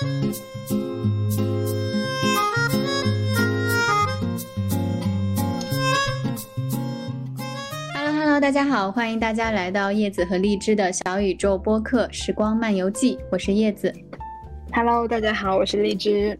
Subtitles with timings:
[0.00, 0.06] 大
[8.50, 13.92] 家好，欢迎大家来到叶子和荔枝的小宇宙播客《时光漫游记》，我是叶子。
[14.72, 16.38] Hello，大家好，我是荔枝。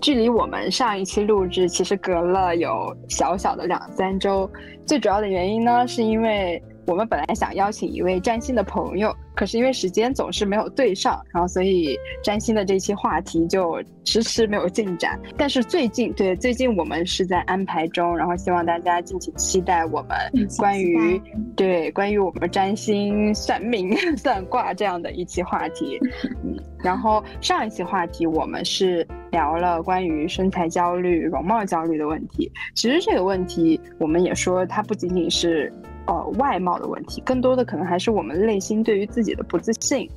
[0.00, 4.48] 距离我们上一期录制其实隔了有小小的两三周，
[4.86, 6.62] 最主要的原因呢，是因为。
[6.86, 15.18] 我们本来想邀请一位占星的朋友，可是因为时间总是没有对上，然后所以占星的这期话题就迟迟没有进展。
[15.36, 21.20] 但是最近，对最近我们是在安排中，然后希望大家敬请期待我们关于
[21.56, 25.98] 对关于我们占星、算命、 算卦这样的一期话题。
[26.44, 32.52] 嗯，然后上一期话题我们是聊了关于身材焦虑、容貌焦虑的问题。
[32.74, 35.72] 其实这个问题我们也说，它不仅仅是。
[36.06, 40.08] 呃，外貌的问题，更多的可能还是我们内心对于自己的不自信。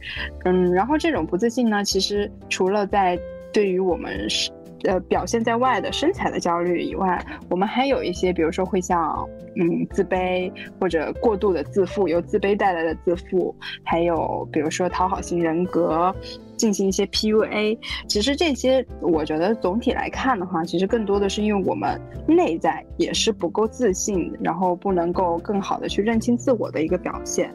[0.43, 3.17] 嗯，然后这种不自信呢，其实除了在
[3.53, 4.51] 对于我们是
[4.83, 16.13] 呃表现在外的身材的焦虑以外，我们还有一些，比如说会像嗯自卑或者过度的自负，由自卑带来的自负，还有比如说讨好型人格。
[16.57, 17.77] 进行一些 PUA，
[18.07, 27.53] 其实这些我觉得总体来看的话，其实更多的是因为我们内在也是不够自信，然后不能够更好的去认清自我的一个表现。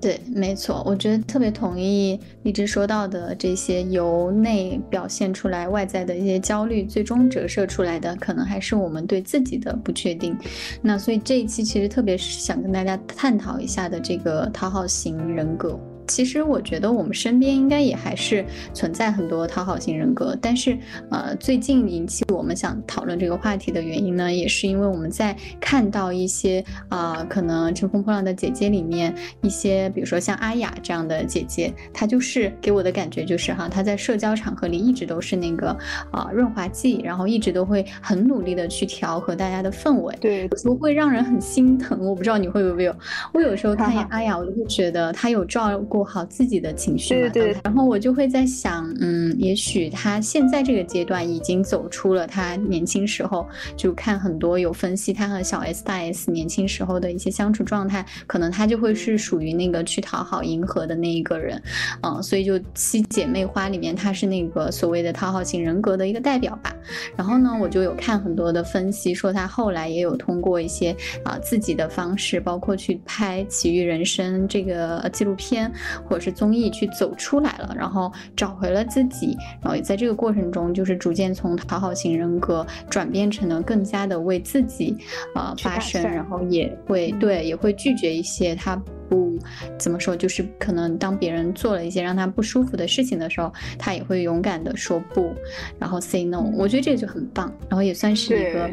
[0.00, 10.36] 对，没错，我觉得特别同意一直说到的这些由内表现出来外在的一些焦虑，最终折射出来的可能还是我们对自己的不确定。
[10.82, 15.80] 那所以这一期其实特别是想跟大家探讨一下的这个讨好型人格。
[16.06, 20.76] 其实我觉得我们身边应该也还是存在很多讨好型人格，但是
[21.10, 35.76] 呃，最近引起我们想讨论这个话题的原因呢，也是因为我们在看到一些啊，可能《乘风破浪的姐姐》里面一些，比如说像阿雅这样的姐姐，她就是给我的感觉就是哈，她在社交场合里一直都是那个
[36.10, 41.98] 啊润滑剂，然后一直都会很努力的去调和大家的氛围，对，有时候会让人很心疼。
[42.00, 42.94] 我不知道你会不会有，
[43.32, 45.64] 我有时候看阿雅，我就会觉得她有照。
[45.88, 47.56] 顾好自己的情绪嘛，对对。
[47.62, 53.46] 然后我就会在想，嗯，也许他现在这个阶段已经走出了他年轻时候，
[53.76, 61.60] 就看很多有分析他和小 S 大 S 年轻时候的一些相处状态，可能他就会是属于那个去讨好迎合的那一个人，
[62.02, 66.74] 嗯，所以就七姐妹花里面他是那个所谓的讨好型人格的一个代表吧。
[67.16, 75.70] 然后呢，我就有看很多的分析，说他后来也有通过一些啊自己的方式，包括去拍《奇遇人生》这个纪录片。
[76.08, 84.96] 或者是综艺去走出来了，然后找回了自己，然后也在这个过程中，就是逐渐从讨好型人格转变成了更加的为自己
[85.34, 88.74] 呃发声，然后也会对也会拒绝一些他
[89.08, 89.38] 不
[89.78, 95.32] 怎么说，就是可能当别人做了一些让他不舒服的事情的时候，他也会勇敢的说不，
[95.78, 96.40] 然后 say no。
[96.54, 98.70] 我觉得这个就很棒，然后也算是一个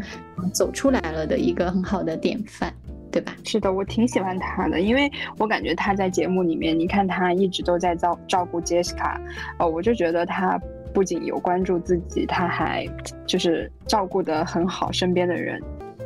[0.53, 2.73] 走出来了的一个很好的典范。
[3.11, 3.33] 对吧？
[3.44, 9.19] 是的，我挺喜欢他的，因为我感觉他在节目里面，你看他一直都在照照顾 Jessica，
[9.59, 10.59] 哦，我就觉得他
[10.94, 12.88] 不仅有关注自己，他还
[13.25, 15.61] 就是照顾的很好身边的人。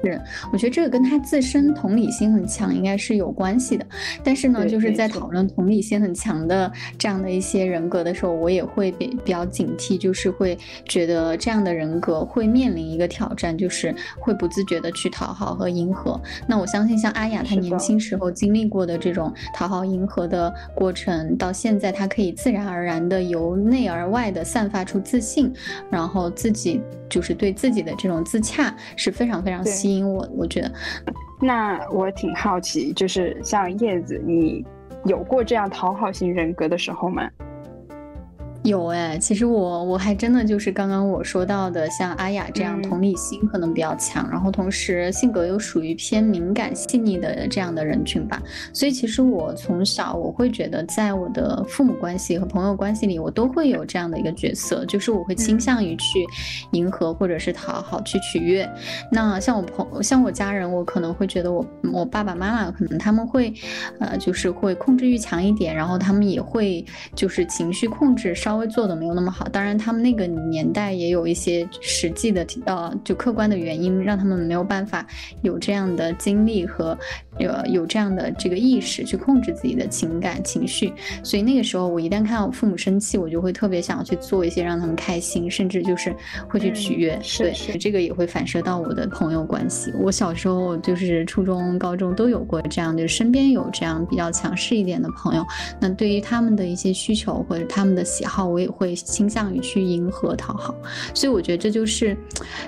[0.10, 0.22] 人，
[0.52, 3.86] 我觉得这个跟他自身同理心很强应该是有关系的。
[4.24, 16.20] 但是呢，就是在讨论同理心很强的这样的一些人格的时候，我也会比比较警惕，就是会觉得这样的人格会面临一个挑战，就是会不自觉的去讨好和迎合。
[16.48, 25.54] 那我相信，像阿雅她年轻时候经历过的这种讨好迎合的过程，到现在她可以自然而然的由内而外的散发出自信，
[25.90, 29.95] 然后自己就是对自己的这种自洽是非常非常吸引。
[30.04, 30.72] 我我觉得，
[31.40, 34.66] 那我挺好奇，就是像叶子，你
[35.06, 37.30] 有过这样讨好型人格的时候吗？
[38.66, 48.42] 有哎，其实我我还真的就是刚刚我说到的，像阿雅这样同理心可能比较强，然后同时性格又属于偏敏感细腻的这样的人群吧。
[48.74, 56.26] 所以其实我从小我会觉得，在我的父母关系和朋友关系里，我都会有这样的一个角色，就是我会倾向于去
[56.72, 58.68] 迎合或者是讨好去取悦。
[59.12, 61.64] 那像我朋像我家人，我可能会觉得我
[61.94, 63.54] 我爸爸妈妈可能他们会，
[64.00, 66.84] 呃，就是会控制欲强一点，然后他们也会
[67.14, 68.55] 就是情绪控制稍。
[68.56, 75.06] 稍微做的没有那么好，当然他们那个年代也有一些实际的呃，就客观的原因，让他们没有办法
[75.42, 76.98] 有这样的经历和。
[77.38, 86.16] 有有这样的这个意识去控制自己的情感情绪，所以那个时候我一旦看到父母生气，我就会特别想要去做一些让他们开心，甚至就是
[86.48, 87.20] 会去取悦。
[87.38, 89.92] 对，这个也会反射到我的朋友关系。
[90.00, 95.46] 我小时候就是初中、高中都有过这样，就是身边有这样比较强势一点的朋友。
[95.78, 100.76] 那对于他们的一些需求或者他们的喜好，我也会倾向于去迎合讨好。
[101.14, 102.18] 所以我觉得这就是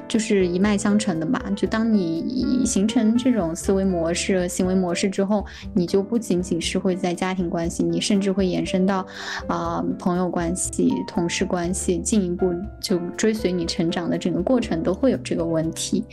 [0.07, 1.41] 就是一脉相承的吧。
[1.55, 9.05] 就当你形成这种思维模式、行为模式之后，你就不仅仅是会在家庭关系，你甚至会延伸到
[9.47, 16.03] 啊朋友关系、同事关系，进一步就追随你成长的整个过程都会有这个问题。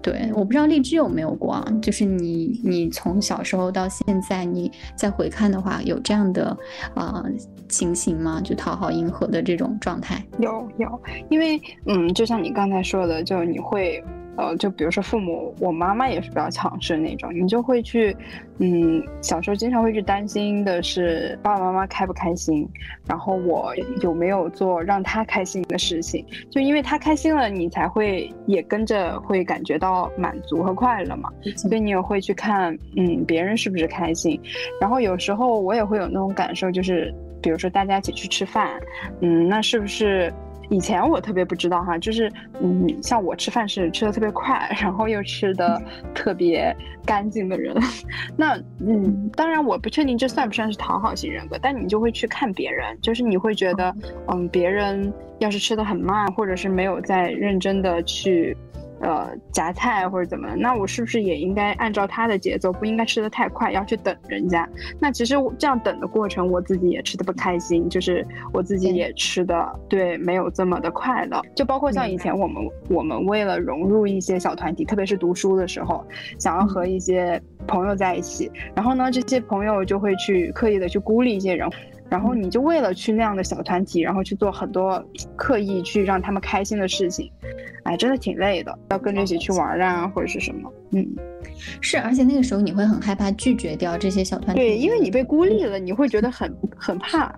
[0.00, 1.64] 对，我不知道荔枝有没有过啊？
[1.80, 6.56] 就是你你从小时候到现在，你再回看的话，有这样的
[6.94, 7.24] 啊
[7.68, 8.40] 情形吗？
[8.42, 10.24] 就讨好迎合的这种状态？
[10.38, 14.02] 有有，因为嗯，就像你刚才说的，就你会。
[14.34, 18.16] 呃，就比如说父母，我妈妈也是比较强势那种，你就会去，
[18.60, 22.66] 嗯，小时候经常会去担心的是爸爸妈妈开不开心，
[23.06, 34.40] 然后我有没有做让他开心的事情，就因为他开心了，你才会也跟着会感觉到满足和快乐嘛，所以你也会去看，嗯，别人是不是开心，
[34.80, 38.80] 然后有时候我也会有那种感受，就是比如说大家一起去吃饭，
[39.20, 40.32] 嗯，那是不是？
[40.70, 45.78] 以前我特别不知道哈，就是嗯，像我吃饭是吃的特别快，然后又吃的
[46.14, 46.74] 特别
[47.04, 47.76] 干净的人，
[48.38, 53.94] 那嗯，当然我不确定这算不算是讨好型人格，但你就会去看别人，就是你会觉得
[54.28, 58.56] 嗯，别人要是吃的很慢，或者是没有在认真的去。
[59.02, 64.68] 呃，夹菜或者怎么，那我是不是也应该按照他的节奏，不应该吃的太快，要去等人家？
[65.00, 71.42] 那其实这样等的过程，我自己也吃的不开心，就是我自己也吃的对没有这么的快乐。
[71.56, 76.06] 就包括像以前我们，我们为了融入一些小团体，特别是读书的时候，
[76.38, 81.68] 想要和一些朋友在一起，然后呢，这些朋友就会去刻意的去孤立一些人。
[82.12, 85.02] 然后你就为了去那样的小团体，然后去做很多
[85.34, 87.32] 刻意去让他们开心的事情，
[87.84, 91.08] 哎，真的挺累的，要跟着一起去玩啊，或者是什么，嗯，
[91.80, 97.34] 是，而且那个时候你会很害怕拒绝掉这些小团体，对，因为你被孤立了，你会觉得很很怕。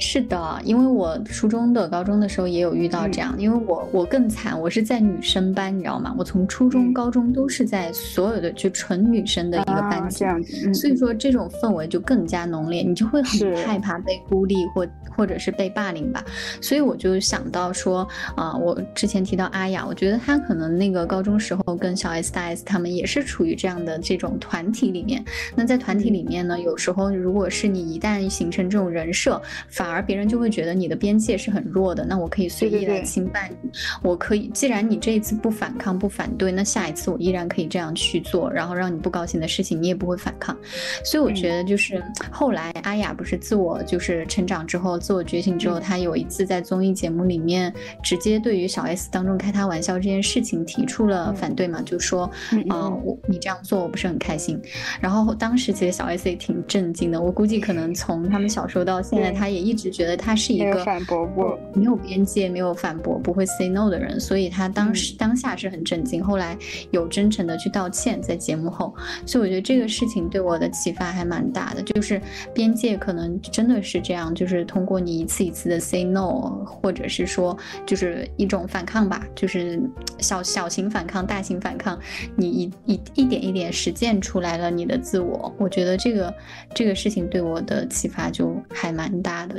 [0.00, 6.14] 是的，因为我初中的、高中的时候也有遇到这样，因为我我更惨，我是在女生班，你知道吗？
[6.18, 10.24] 我从初中、高中都是在所有的就纯女生的一个班级，
[10.72, 16.24] 所以说这种氛围就更加浓烈，你就会很害怕被孤立或或者是被霸凌吧。
[16.62, 25.22] 所以我就想到说，啊，我之前提到阿雅，我觉得她可能那个高中时候跟小 S 大 S 他们也是处于这样的这种团体里面。
[25.54, 33.70] 那在团体里面呢，有时候如果是你一旦形成这种人设，反而别人就会觉得你的边界是很弱的，那我可以随意来侵犯你。
[34.02, 40.56] 我可以，既然你这一次不反抗、不反对，那下一次我依然可以这样去做，然后让你不高兴的事情，你也不会反抗。
[41.04, 47.72] 所以我觉得，就是后来阿雅不是自我就是成长之后、自我觉醒之后，她有一次在综艺节目里面
[48.02, 52.24] 直接对于小 S 当中开他玩笑这件事情提出了反对嘛，就说
[52.68, 54.60] 啊，我你这样做我不是很开心。
[55.00, 60.10] 然后当时其实小 S 也挺震惊的，我估计可能 从他们小时候到现在，她也一直觉得。
[60.20, 66.54] 他是一个反驳不没有边界、没有反驳、不会 say no 的人，所以他当时当下是很震惊，后来
[66.90, 68.94] 有真诚的去道歉，在节目后，
[69.24, 72.20] 所以我觉得这个事情对我的启发还蛮大的，就是
[72.52, 77.56] 边界可能真的是这样，就是通过你一次一次的 say no，或者是说
[77.86, 79.80] 就是一种反抗吧，就是
[80.18, 81.98] 小小型反抗、大型反抗，
[82.36, 86.34] 你一一一点一点实践出来了你的自我，我觉得这个
[86.74, 89.58] 这个事情对我的启发就还蛮大的。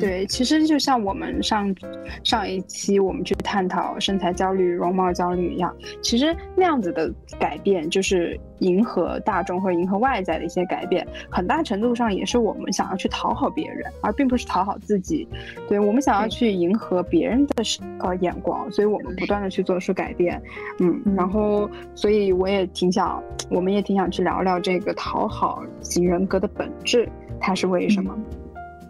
[0.00, 1.74] 对，其实就像我们上
[2.22, 15.28] 上一期我们去探讨身材焦虑、容貌焦虑一样，其实那样子的改变，就是迎合大众或者迎合外在的一些改变，很大程度上也是我们想要去讨好别人，而并不是讨好自己。
[15.68, 17.62] 对我们想要去迎合别人的
[18.00, 20.40] 呃眼光，所以我们不断的去做出改变。
[20.80, 27.06] 嗯，然后所以我也挺想，我们也挺想去聊聊这个讨好型人格的本质，
[27.38, 28.16] 它是为什么？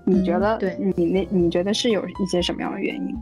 [0.05, 0.59] 你觉得？
[0.59, 3.17] 对，你那你觉得是有一些什么样的原因？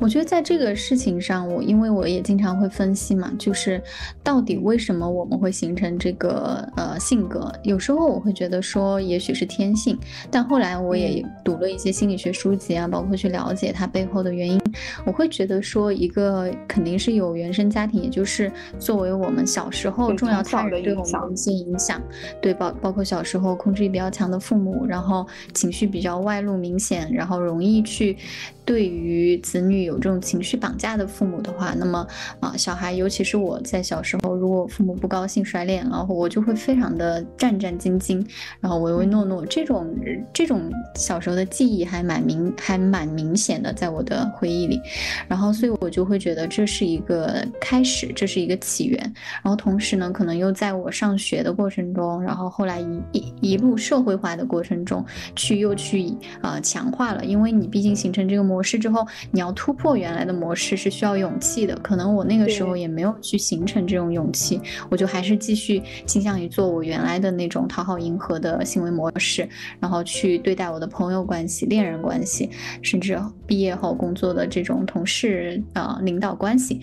[0.00, 3.82] 我觉得在这个事情上，我因为我也经常会分析嘛，就是
[4.22, 7.52] 到底为什么我们会形成这个呃性格？
[7.62, 9.98] 有时候我会觉得说，也许是天性，
[10.30, 14.60] 但后来我也读了一些心理学书籍啊，包括去了解它背后的原因，
[15.04, 22.00] 我会觉得说，一个肯定是有原生家庭，也就是作为我们小时候重要他人对我们的一些影响，
[22.40, 28.16] 对包包括小时候控制欲比较强的父母，然后情绪比较外露明显，然后容易去。
[28.64, 32.06] 对于子女有这种情绪绑架的父母的话，那么
[32.40, 38.26] 啊，小孩，尤其是我在小时候，如果父母不高兴甩脸了，我就会非常的战战兢兢，
[38.60, 39.44] 然后唯唯诺诺。
[39.44, 39.94] 这种
[40.32, 44.80] 这种小时候的记忆还蛮明还蛮明显的，在我的回忆忆里，
[45.26, 48.98] 然后所以我就会觉得这是一个开始，这是一个起源。
[49.42, 55.04] 然后同时呢，可能又在我上学的过程中，然后后来一一一路社会化的过程中，
[55.34, 57.24] 去又去呃强化了。
[57.24, 61.74] 因为你毕竟形成这个模式之后，你要突破原来的模式是需要勇气的。
[61.76, 69.48] 可能我那个时候也没有去形成这种勇气，我就还是继续倾向于做我原来的那种讨好迎合的行为模式，
[69.80, 72.50] 然后去对待我的朋友关系、恋人关系，
[72.82, 76.80] 甚至毕业后工作的这种同事呃领导关系。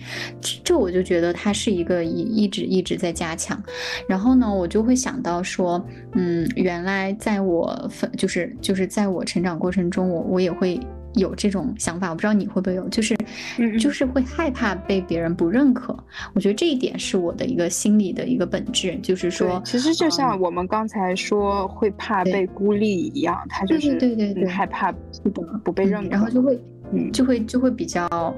[0.64, 2.42] 这我就觉得它是一个一。
[2.42, 3.62] 一直一直在加强，
[4.08, 10.80] 然后呢，我就会想到说，嗯，原来在我分就是就是在我成长过程中，我我也会
[11.14, 13.16] 有这种想法，我不知道你会不会有，就是
[13.78, 15.96] 就是会害怕被别人不认可。
[16.34, 25.30] 我觉得这一点是我的一个心理的一个本质，就是说，其实就像我们刚才说会怕被孤立一样，他就是对对对害怕不
[25.64, 26.58] 不被认可，然后就会
[27.12, 28.34] 就会就会比较。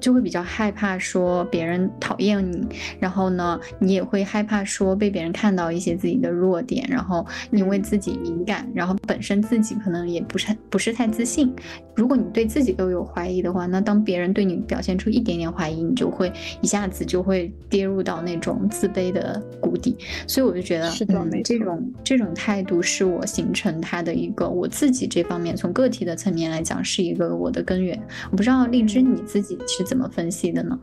[0.00, 2.64] 就会比较害怕说别人讨厌你，
[3.00, 11.52] 然后呢，你也会害怕说被别人看到一些自己的弱点，然后因为自己敏感，然后本身自己可能也不是不是太自信。
[11.98, 19.96] 如果你对自己都有怀疑的话，那当别人对你表现出一点点怀疑，你就会一下子就会跌入到那种自卑的谷底。
[20.28, 28.00] 所以我就觉得，嗯，这种这种态度是我形成他的一个我自己这方面从个体的层面来讲是一个我的根源。
[28.30, 29.88] 我不知道荔枝你自己是。
[29.88, 30.78] 怎么分析的呢？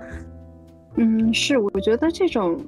[0.95, 2.59] 嗯，是，我觉得这种，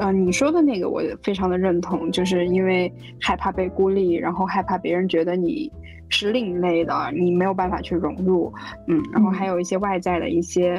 [0.00, 2.90] 呃，你说的那个我非常的认同，就是因为
[3.20, 5.70] 害怕被孤立，然后害怕别人觉得你
[6.12, 8.52] 是另类的，你没有办法去融入，
[8.86, 10.74] 嗯，然后还有一些外在的一些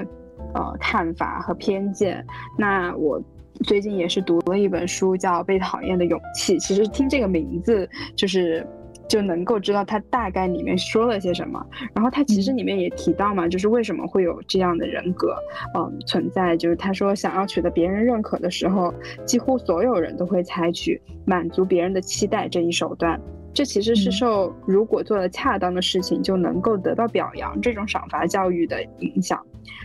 [0.53, 2.25] 呃看法和偏见。
[2.57, 3.21] 那我
[3.63, 6.57] 最近也是读了一本书，叫《被讨厌的勇气》。
[6.61, 8.65] 其实听这个名字就是。
[9.05, 11.63] 就能够知道他大概里面说了些什么，
[11.93, 15.35] 然后他其实里面也提到嘛，就是为什么会有这样的人格，
[15.75, 18.91] 嗯，存在，就是他说想要取得别人认可的时候，
[19.23, 23.19] 几乎所有人都会采取满足别人的期待这一手段，
[23.53, 29.39] 这其实是受如果做了恰当的事情就能够得到表扬这种赏罚教育的影响，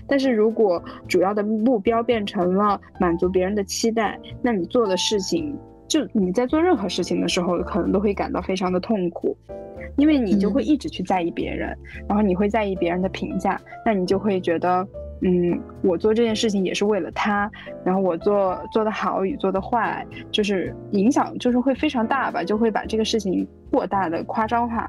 [0.07, 5.57] 但是如果主要的目标变成了满足别人的期待，那你做的事情。
[5.87, 9.35] 就你在做任何事情的时候，可能都会感到非常的痛苦，
[9.97, 11.75] 因为你就会一直去在意别人，
[12.07, 14.87] 然后你会在意别人的评价，那你就会觉得，
[15.23, 17.51] 嗯，我做这件事情也是为了他，
[17.85, 24.89] 然后我做做的好与做的坏，就是影响就是会非常大吧，就会把这个事情过大的夸张化，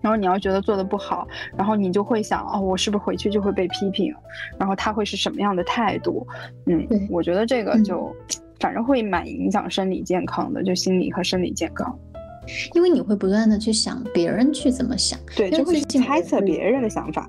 [0.00, 1.26] 然后你要觉得做的不好，
[1.56, 4.14] 然后你就会想，哦，我是不是回去就会被批评，
[4.58, 6.26] 然后他会是什么样的态度？
[6.66, 8.14] 嗯，我觉得这个就。
[8.60, 11.98] 反正会蛮影响生理健康的，就心理和生理健康，
[12.74, 17.26] 因为你会不断的去想别人去怎么想，对，就会去猜测别人的想法。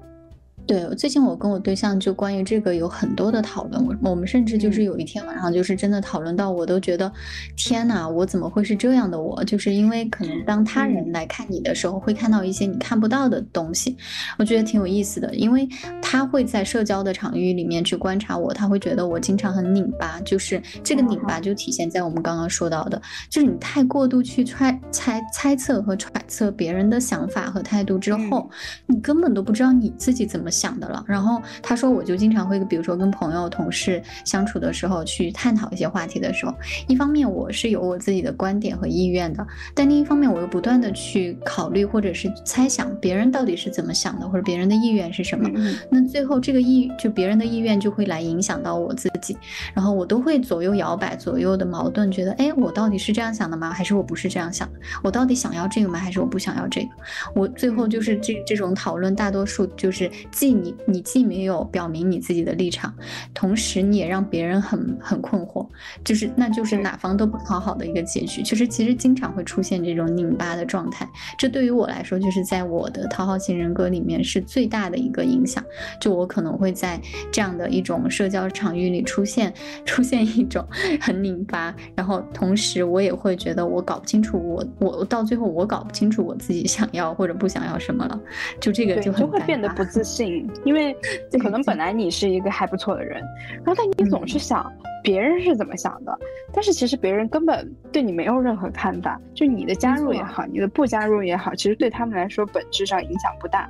[0.72, 7.12] 对，最近我跟我对象就关于这个有很多的讨论，我我们甚至就是有一天晚上就是真的讨论到，我都觉得
[7.58, 9.44] 天哪，我怎么会是这样的我？
[9.44, 13.98] 就是因为可能当他人来看你的时候，会看到一些你看不到的东西，
[14.40, 15.68] 我觉得挺有意思的，因为
[16.01, 28.50] 他会在社交的场域里面去观察我，他会觉得我经常很拧巴，就是这个拧巴就体现在我们刚刚说到的，就是你太过度去揣猜猜测和揣测别人的想法和态度之后，
[28.88, 30.50] 你根本都不知道你自己怎么。
[30.61, 36.53] 想的了，然后他说，我就经常会，比如说跟朋友、同事相处的时候，去探讨一些话题的时候，
[36.88, 45.50] 一方面我是有我自己的观点和意愿的，但另一方面我又不断的去考虑或者是猜想别人到底是怎么想的，或者别人的意愿是什么。
[45.89, 49.38] 那最后这个意就别人的意愿就会来影响到我自己，
[49.74, 53.72] 然后我都会左右摇摆，左右的矛盾，觉得哎，我到底是这样想的吗？
[53.72, 54.80] 还是我不是这样想的？
[55.03, 55.98] 我到底想要这个吗？
[55.98, 56.89] 还是我不想要这个？
[57.36, 60.10] 我最后就是这这种讨论，大多数就是。
[60.42, 62.92] 既你你既没有表明你自己的立场，
[63.32, 65.68] 同时你也让别人很很困惑，
[66.04, 68.42] 就是那就是哪方都不讨好的一个结局。
[68.42, 71.08] 就是其实经常会出现这种拧巴的状态，
[71.38, 75.64] 这对于我来说，就是在我的讨好型人格里面是最大的一个影响。
[76.00, 77.00] 就我可能会在
[77.32, 79.54] 这样的一种社交场域里出现
[79.86, 80.66] 出现一种
[81.00, 88.20] 很拧巴，然后同时我也会觉得我搞不清楚我我到最后我搞不清楚我自己想要或者不想要什么了，
[88.60, 90.31] 就这个就很就会变得不自信。
[90.66, 90.96] 因为
[91.42, 93.22] 可能本来你是一个还不错的人，
[93.64, 94.72] 然后但你总是想
[95.04, 96.18] 别人是怎么想的，
[96.54, 103.70] 但是其实别人根本对你没有任何看法，就你的加入也好，你的不加入也好，其实对他们来说本质上影响不大。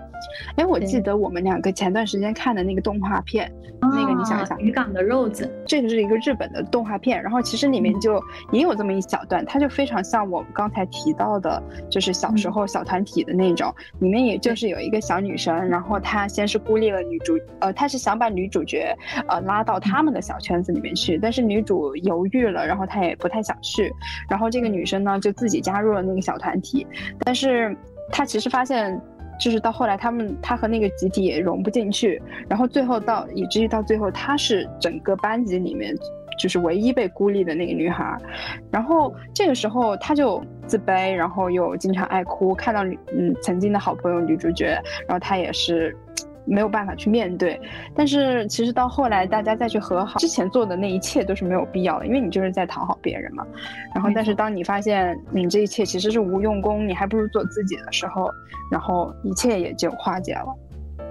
[0.55, 3.51] 哎，我记得我们两个前段时间看的那个动画片，
[3.81, 18.95] 那个你想一想，渔港的肉子，这个是一个日本的动画片，然后其实里面就也有这么一小段，它就非常像我们刚才提到的，就是小时候小团体的那种，里面也就是有一个小女生，然后她先是孤立了女主，呃，她是想把女主角
[19.27, 23.91] 呃拉到他们的小圈子里面去，但是女主犹豫了，然后她也不太想去，
[24.29, 26.85] 然后这个女生呢就自己加入了那个小团体，
[27.19, 27.75] 但是
[28.11, 28.99] 她其实发现。
[29.39, 35.95] 就是到后来，他们他和那个集体也融不进去，然后最后到以至于到最后，她是整个班级里面
[36.37, 38.15] 就是唯一被孤立的那个女孩，
[38.69, 45.97] 然后这个时候她就自卑，然后又经常爱哭，看到女嗯曾经的好朋友女主角，然后她也是。
[46.45, 47.59] 没有办法去面对，
[47.95, 53.45] 但是其实到后来大家再去和好，之前做的那一切都是没有必要的，因为你就是在讨好别人嘛。
[53.93, 58.29] 然后，但是当你发现你这一切其实是无用功，你还不如做自己的时候，
[58.71, 60.55] 然后一切也就化解了。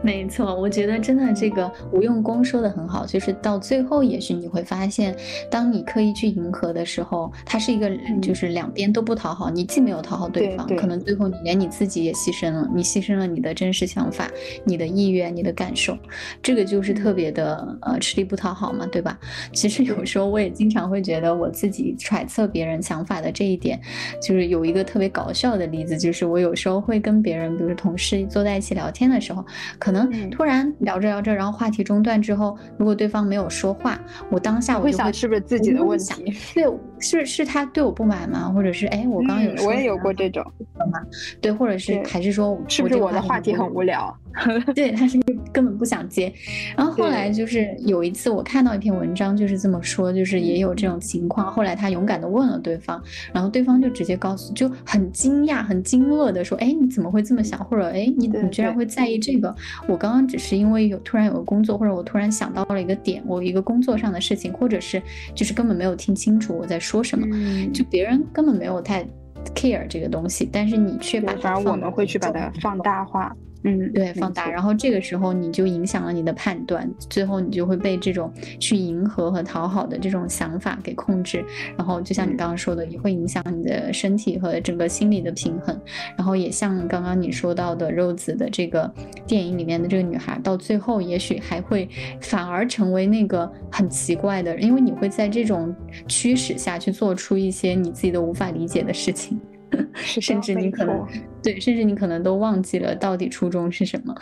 [0.03, 5.15] 没错，我觉得真的这个无用功说的很好，就是到最后，也许你会发现，
[5.51, 7.91] 当你刻意去迎合的时候，它是一个
[8.23, 14.27] 就是两边都不讨好，你既没有讨好对方，可能最后你连你自己也牺牲了，你牺牲了你的真实想法、
[14.65, 15.97] 你的意愿、你的感受，
[16.43, 19.19] 这个就是特别的呃吃力不讨好嘛，对吧？
[19.53, 23.79] 其实有时候我也经常会觉得我自己揣测别人想法的这一点，
[24.23, 29.45] 就是有一个特别搞笑的例子，就是我有时候会跟别人，比如同事坐在一起聊天的时候，
[29.79, 33.99] 可可能突然聊着聊着，然后话题中断之后，如果对方没有说话，
[34.31, 36.33] 我当下我会想是不是自己的问题？
[36.55, 36.65] 对，
[37.01, 38.49] 是是他对我不满吗？
[38.55, 40.45] 或者是哎，我刚刚有我也有过这种
[40.93, 41.01] 吗？
[41.41, 44.17] 对，或者是还是说是不是我的话题很无聊？
[44.75, 45.19] 对，他是
[45.53, 46.33] 根本不想接。
[46.77, 51.51] 然后后来就是有一次我看到一篇文章，就是这么说，就是也有这种情况。
[51.53, 57.59] 后来他勇敢的问了对方，然后对方就直接告诉，就很惊讶、很惊愕的说：“哎，你怎么会这么想？
[57.65, 59.55] 或者哎，你你居然会在意这个？
[59.89, 65.03] 我刚刚只是因为有突然有个工作，或者我突然想到了一个点，我一个工作上的事情，或者是
[65.35, 67.27] 就是根本没有听清楚我在说什么，
[67.73, 69.05] 就别人根本没有太
[69.55, 81.45] care 这个东西，但是你却把反而我们会去把它放大化。”嗯，对，放大，然后这个时候你就影响了你的判断，最后你就会被这种去迎合和讨好的这种想法给控制，
[81.77, 85.79] 然后就像你刚刚说的，也会影响你的身体和整个心理的平衡，
[86.17, 88.91] 然后也像刚刚你说到的肉子的这个
[89.27, 91.87] 电影里面的这个女孩，到最后也许还会
[92.21, 95.75] 反而成为那个很奇怪的人，因为你会在这种
[96.09, 99.39] 驱使下去做出一些你自己都无法理解的事情。
[99.95, 101.07] 甚至你可能
[101.43, 104.15] 对，甚至你可能都忘记了到底初衷是什么。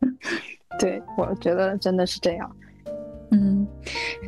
[0.78, 2.56] 对，我觉得真的是这样。
[3.32, 3.66] 嗯，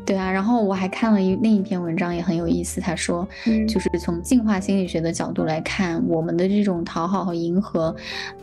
[0.07, 2.81] 对啊，然后我还看了一另一篇文章，也很有意思。
[2.81, 3.27] 他说，
[3.69, 7.95] 就是从进化心理学的角度来看，我们的这种讨好和迎合，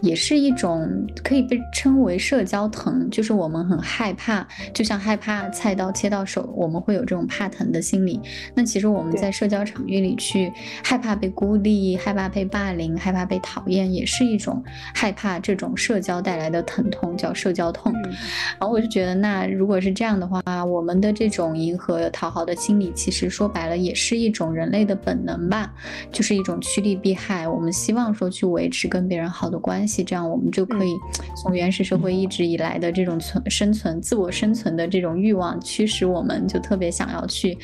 [0.02, 0.90] 也是一种
[1.24, 8.20] 可以被称为社交疼，就是我们很害怕，就像害怕菜刀切到手，我们会有这种怕疼的心理。
[8.54, 10.52] 那其实我们在社交场域里去
[10.84, 14.62] 害怕被孤立，害怕被霸凌，害怕被讨厌，也是一种
[14.94, 17.94] 害怕这种社交带来的疼痛，叫社交痛。
[17.94, 25.72] 然后我就觉得，那如果是这样的话，啊，我们的这种迎合讨好的心理，其实说白了也是一种人类的本能吧，
[26.12, 27.48] 就是一种趋利避害。
[27.48, 30.96] 我们希望说去维持跟别人好的关系，这样我们就可以
[31.40, 37.56] 从原始社会一直以来的这种存生存、自我生存的这种欲望驱使我们，就特别想要去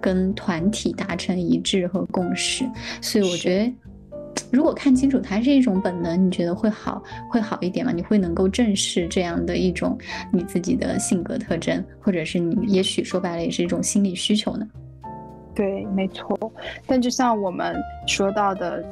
[0.00, 2.68] 跟团体达成一致和共识。
[3.00, 3.72] 所以我觉得。
[4.50, 7.92] 如果看清楚它是一种本能，你觉得会好会好一点吗？
[7.92, 9.96] 你会能够正视这样的一种
[10.32, 14.66] 你自己的性格特征，或者是你也许说白了也是一种心理需求呢？
[15.54, 16.52] 对，没错。
[16.86, 17.74] 但就像我们
[18.06, 18.84] 说到的。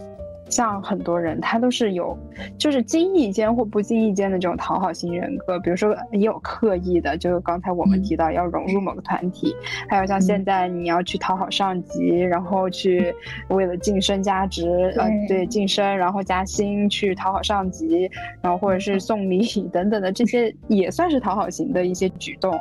[0.50, 2.16] 像很多人，他都是有，
[2.58, 5.58] 就是经意间或不经意间的这种讨好型人格。
[5.60, 9.54] 比如说，也有刻意的，就是刚才我们提到要融入某个团体，
[9.88, 13.14] 还有像现在你要去讨好上级，然后去
[13.48, 18.10] 为了晋升加职，呃，对，晋升然后加薪去讨好上级，
[18.42, 19.40] 然后或者是送礼
[19.72, 22.58] 等等的这些，也算是讨好型的一些举动。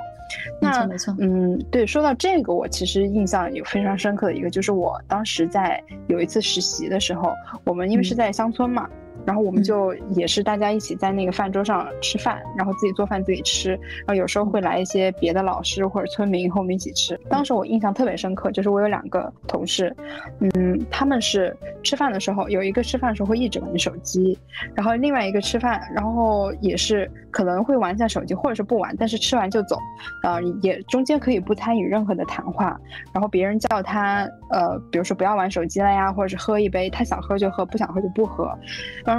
[0.61, 8.89] 那没错，嗯，对，说到这个，我其实印象有非常深刻的一个，就是我当时在有一次实习的时候，我们因为是在乡村嘛。
[9.29, 17.15] 然后我们就也是大家一起在那个饭桌上吃饭，然后自己做饭自己吃，然后有时候会来一些别的老师或者村民和我们一起吃。
[17.29, 19.95] 当时我印象特别深刻，就是我有两个同事，
[20.39, 24.35] 嗯，他们是吃饭的时候有一个吃饭的时候会一直玩手机，
[24.73, 29.77] 然后另外一个吃饭，然后也是可能会玩一下手机，或者是不玩，但是吃完就走，
[30.23, 32.75] 呃，也中间可以不参与任何的谈话，
[33.13, 38.51] 然后别人叫他，呃，比如说不要玩手机了呀，或者是喝一杯，他想喝就喝，不想喝就不喝，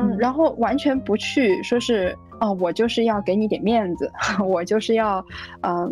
[0.03, 4.11] 嗯，然后完全不去说是，哦，我就是要给你点面子，
[4.45, 5.25] 我就是要，
[5.63, 5.91] 嗯，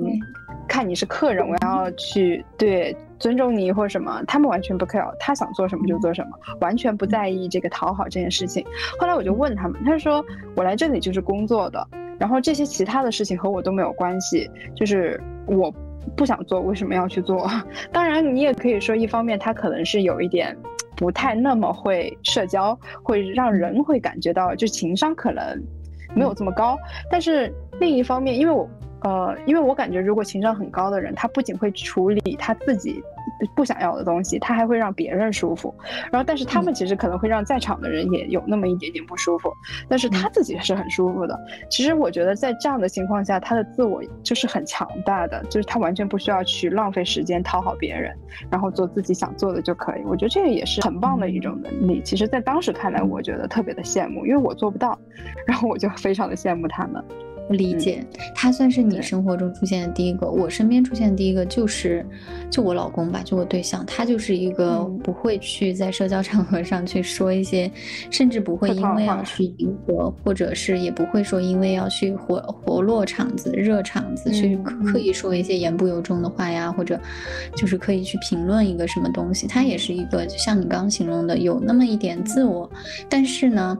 [0.66, 8.64] 看你是客人，我要去对尊重你或什么，他们完全不 care，他想做什么就做什么，完全不在意这个讨好这件事情。
[8.98, 10.24] 后来我就问他们，他说
[10.56, 11.86] 我来这里就是工作的，
[12.18, 15.72] 然后这些其他的事情和我都没有关系，就是我
[16.16, 17.48] 不想做，为什么要去做？
[17.92, 20.56] 当然，你也可以说，一方面他可能是有一点。
[20.96, 25.44] 不太那么会社交，会让人会感觉到就情商可能
[26.12, 26.76] 没有这么高。
[27.08, 28.68] 但是另一方面，因为我
[29.02, 33.02] 呃，因为我感觉如果情商很高的人，他不仅会处理他自己。
[33.54, 35.72] 不想要的东西，他还会让别人舒服，
[36.10, 39.52] 然后但是他们其实可能会让在场的人也有那么一点点不舒服，
[39.86, 41.38] 但是他自己是很舒服的。
[41.70, 48.16] 其实我觉得在这样的情况下，他的自我就是很强大的，就是他完全不需要去浪费时间讨好别人，
[48.50, 50.02] 然后做自己想做的就可以。
[50.04, 52.00] 我觉得这个也是很棒的一种能力。
[52.02, 54.98] 其实，在当时看来，我觉得特别的羡慕，因为我做不到，
[55.46, 57.04] 然后我就非常的羡慕他们。
[57.50, 60.28] 理解，他算是你生活中出现的第一个。
[60.28, 62.04] 我身边出现的第一个就是，
[62.50, 67.70] 就我老公吧，就我对象，他就是一个不会去在社交场合上去说一些，
[68.10, 74.56] 甚至不会因为要去迎合，或者是也不会说因为要去活活络场子、热场子去
[74.86, 76.98] 刻意说一些言不由衷的话呀，或者
[77.56, 79.46] 就是刻意去评论一个什么东西。
[79.46, 82.70] 他也是一个，就像你刚刚形容的，有那么一点自我，
[83.08, 83.78] 但是呢。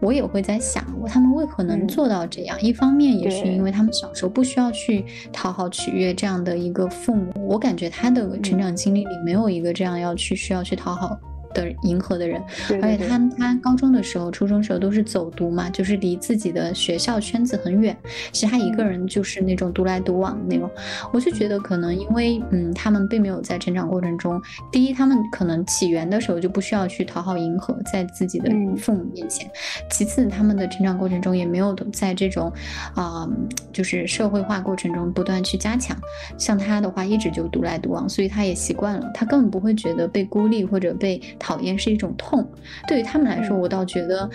[0.00, 2.60] 我也会在想，他们为何能做到这样？
[2.60, 11.18] 一方面也是因为他们小时候不需要去讨好取悦这样的一个父母，我感觉他的成长经历里没有一个这样要去需要去讨好。
[11.54, 12.42] 的迎合的人，
[12.82, 17.96] 而且他他高中的时候、初中时候都是走读嘛，就是离自己的学校圈子很远。
[18.32, 20.70] 其实他一个人就是那种独来独往的那种。
[21.12, 29.48] 我就觉得可能因为嗯，他们并没有在成长过程中，第一，他们可能起源的时候就不需要去讨好迎合在自己的父母面前；
[29.90, 32.52] 其次，他们的成长过程中也没有在这种
[32.94, 33.28] 啊，
[33.72, 35.96] 就是社会化过程中不断去加强。
[36.38, 41.20] 像他的话，一直就独来独往，所以他也习惯了，他根本不会觉得被孤立或者被。
[41.40, 42.48] 讨厌是一种痛，
[42.86, 44.30] 对于他们来说，我倒觉得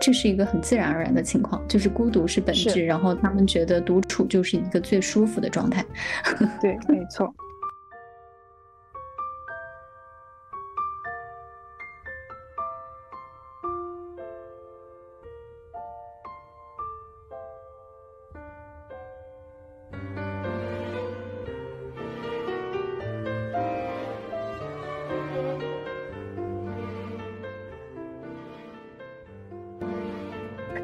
[0.00, 5.84] 这是一个很自然而然的情况，就是孤独是本质，然后他们觉得独处就是一个最舒服的状态。
[6.60, 7.32] 对，没错。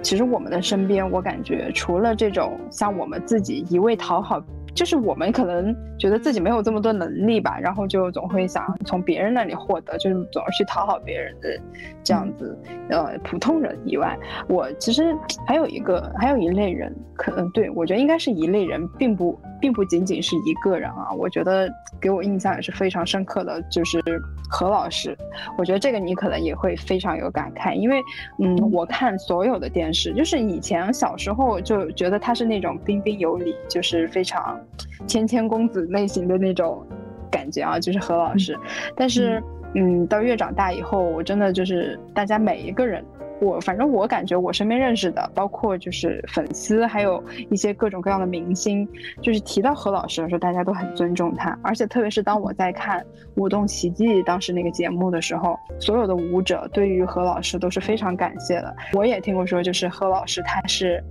[0.02, 4.42] 其实我们的身边，我感觉除了这种像我们自己一味讨好，
[4.74, 11.48] 就是我们可能觉得自己没有这么多能力吧，然后就总会想从别人那里获得，就是总是去讨好别人的
[12.02, 12.58] 这样子，
[12.90, 15.14] 呃，普通人以外，我其实
[15.46, 19.38] 还有一个，还有一类人，可能对我觉得应该是一类人，并不。
[19.62, 24.02] 并不仅仅是一个人啊，我觉得给我印象也是非常深刻的，就是
[24.50, 25.16] 何老师。
[25.56, 28.02] 我觉得这个你可能也会非常有感慨，因为，
[28.40, 34.60] 嗯，我看所有的电视，就是以前小时候就觉得他是那种彬彬有礼，就是非常
[35.06, 36.84] 谦谦公子类型的那种
[37.30, 38.58] 感觉啊，就是何老师。
[38.96, 39.40] 但是，
[39.74, 43.04] 嗯，到越长大以后，我真的就是大家每一个人。
[43.42, 48.88] 我反正我感觉我身边认识的，包括就是粉丝，还有一些各种各样的明星，
[49.20, 51.58] 就是提到何老师的时候，大家都很尊重他。
[51.60, 53.00] 而且特别是当我在看
[53.34, 58.74] 《舞动奇迹》当时那个节目的时候，所有的舞者对于何老师都是非常感谢的。
[58.92, 61.02] 我也听过说，就是何老师他是。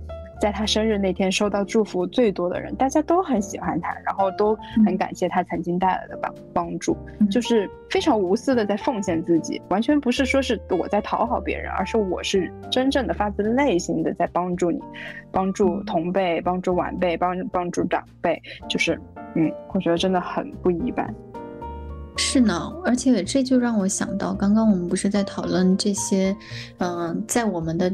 [0.42, 6.96] 在他生日那天收到祝福最多的人，大家都很喜欢他，然后都很感谢他曾经带来的帮帮助，
[7.30, 14.80] 就是非常无私的在奉献自己，完全不是说是我在讨好别人，而是我是真正的发自内心的在帮助你，
[15.30, 19.00] 帮助同辈，帮助晚辈，帮帮助长辈，就是，
[19.36, 21.14] 嗯，我觉得真的很不一般。
[22.16, 26.36] 是呢，而且这就让我想到，刚刚我们不是在讨论这些，
[26.78, 27.90] 嗯，在我们的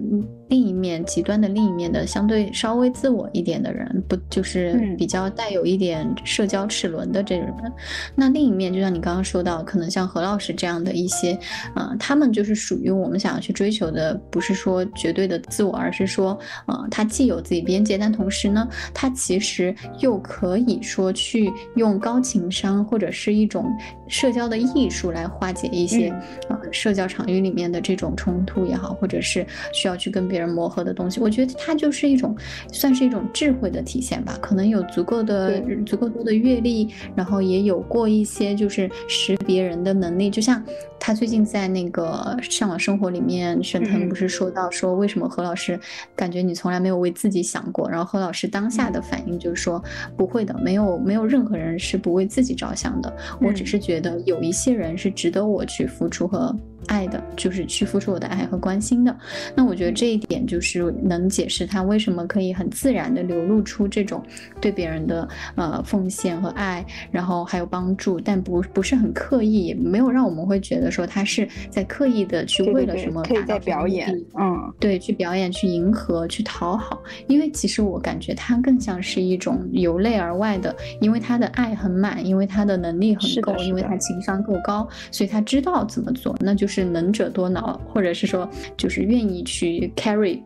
[0.49, 7.73] 另一面极端的另一面的相对稍微自我一点的人，不就是比较带有一点社交齿轮的这种人？
[8.17, 11.39] 那另一面，就像你刚刚说到，可能像何老师这样的一些，
[11.77, 23.65] 嗯，他们就是属于我们想要去追求的，不是说绝对的自我，而是说，呃，他既有自己边界，但同时呢，他其实又可以说去用高情商或者是一种。
[24.09, 26.09] 社交的艺术来化解一些
[26.49, 32.37] 呃社交场域里面的这种冲突也好，或者是需要去跟别人磨合的东西，我觉得它就是一种
[32.73, 34.39] 算是一种智慧的体现吧。
[34.41, 40.31] 可能有足够的足够多的阅历，然后也有过一些就是识别人的能力。
[40.31, 40.63] 就像
[40.99, 45.79] 他最近在那个《向往生活》里面，沈腾不是说到说为什么何老师
[46.17, 47.89] 感觉你从来没有为自己想过？
[47.89, 49.83] 然后何老师当下的反应就是说
[50.17, 54.19] 不会的，没有没有任何人是不为自己着想的，我只是觉得。
[54.21, 56.55] 有一些人是值得我去付出和。
[56.87, 59.15] 爱的，就是去付出我的爱和关心的。
[59.55, 64.23] 那我觉得这一点就是能解释他为什么可以很自然的流露出这种
[64.61, 77.03] 对别人的呃奉献和爱，然后还有帮助，但不不是很刻意，也没有让我们会觉得说他是在刻意的去为了什么可以在表演，嗯，对，去表演，去迎合，去讨好。
[77.27, 86.79] 因为其实我感觉他更像是一种由内而外的，因为他的爱很满，因为他的能力很够，因为他情商够高，所以他知道怎么做，那就是。
[86.79, 90.41] 是能者多劳，或者是说，就是愿意去 carry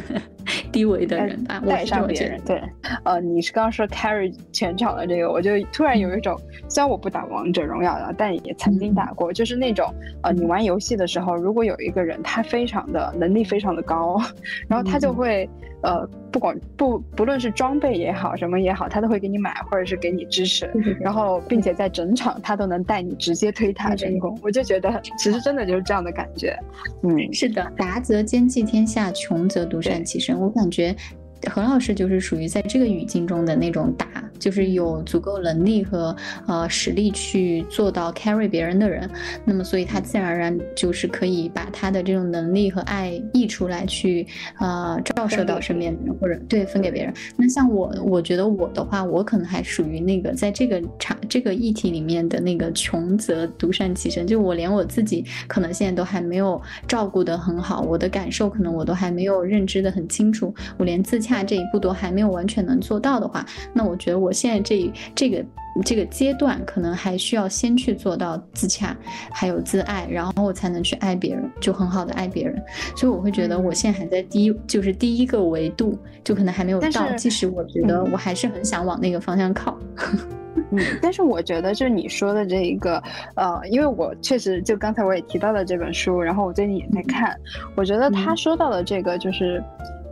[0.72, 2.40] 低维的人吧，带上别人。
[2.44, 2.62] 对，
[3.04, 14.20] 呃，你是刚刚说 carry 全场的这个，我就突然有一种，虽然我不打王者荣耀的，但也曾经打过，就是那种，呃，你玩游戏的时候，如果有一个人他非常的能力非常的高，
[14.68, 15.48] 然后他就会。
[15.80, 24.36] 呃，不管不不论是装备也好，什么也好，他都会给你买，或者是给你支持，然后并且在整场他都能带你直接推塔成功。
[24.42, 26.58] 我就觉得其实真的就是这样的感觉。
[27.04, 30.36] 嗯，是的，达则兼济天下，穷则独善其身。
[30.38, 30.94] 我感觉
[31.50, 34.06] 何老师就是属于在这个语境中的那种大。
[34.38, 36.14] 就是有足够能力和
[36.46, 39.10] 呃实力去做到 carry 别人的人，
[39.44, 44.24] 那么所以他自然而然就是可以把他的这种能力和爱溢出来，去
[44.60, 47.12] 呃照射到身边的人，或者对分给别人。
[47.36, 64.32] 那像我，我觉得我的话，我可能还属于那个在这个场这个议题里面的那个穷则独善其身，就我连我自己可能现在都还没有照顾得很好，我的感受可能我都还没有认知的很清楚，我连自洽这一步都还没有完全能做到的话，那我觉得我。
[64.38, 65.44] 现在这这个
[65.84, 68.96] 这个阶段，可能还需要先去做到自洽，
[69.32, 72.54] 还有自爱，然后才能去爱别人，就很好的爱别人。
[72.94, 77.12] 所以我会觉得，我现在还在第一，就是第一个维度，就可能还没有到。
[77.16, 79.76] 即使我觉得我还是很想往那个方向靠。
[80.70, 83.02] 嗯，但是我觉得，就是你说的这一个，
[83.34, 87.36] 呃，因为我确实就刚才我也提到了这本书，然后我最近也在看，
[87.74, 89.60] 我觉得他说到的这个，就是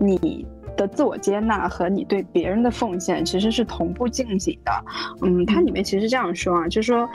[0.00, 0.44] 你。
[0.76, 4.72] 的自我接纳和你对别人的奉献其实是同步进行的，
[5.22, 7.08] 嗯，它里面其实这样说啊，就是说，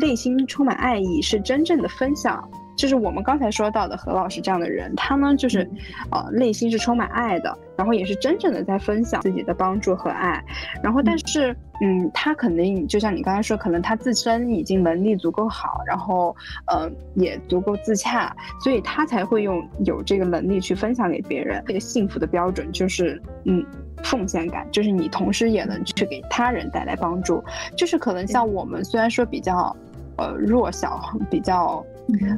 [0.00, 2.42] 内心充满爱意是真正的分享。
[2.76, 5.68] 就是我们刚才说到的何老师这样的人，他呢就是，
[6.10, 10.44] 呃，内心是充满爱的，然后也是真正的在分享自己的帮助和爱，
[10.82, 16.34] 然后但是，嗯，他肯定就像你刚才说，可能他自身已经能力足够好，然后，
[16.66, 21.62] 呃，也足够自洽，所以他才会用有这个能力去分享给别人。
[21.66, 23.64] 这个幸福的标准就是，嗯，
[24.02, 27.42] 奉献感，就是你同时也能去给他人带来帮助，
[27.76, 29.74] 就是可能像我们虽然说比较，
[30.16, 31.84] 呃，弱小，比较。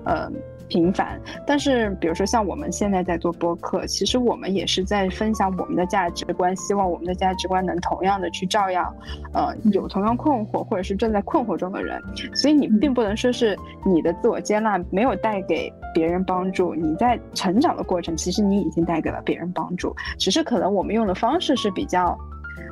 [0.04, 0.30] 呃，
[0.68, 8.94] 平凡，但是比如说像我们现在在做播客，其实我们也是在分享我们的价值观，希望我们的价值观能同样的去照耀，
[9.32, 12.00] 呃，有同样困惑或者是正在困惑中的人。
[12.34, 22.16] 所以你并不能说是你的自我接纳没有带给别人帮助，你在成长的过程，其实你已经带给了别人帮助，只是可能我们用的方式是比较。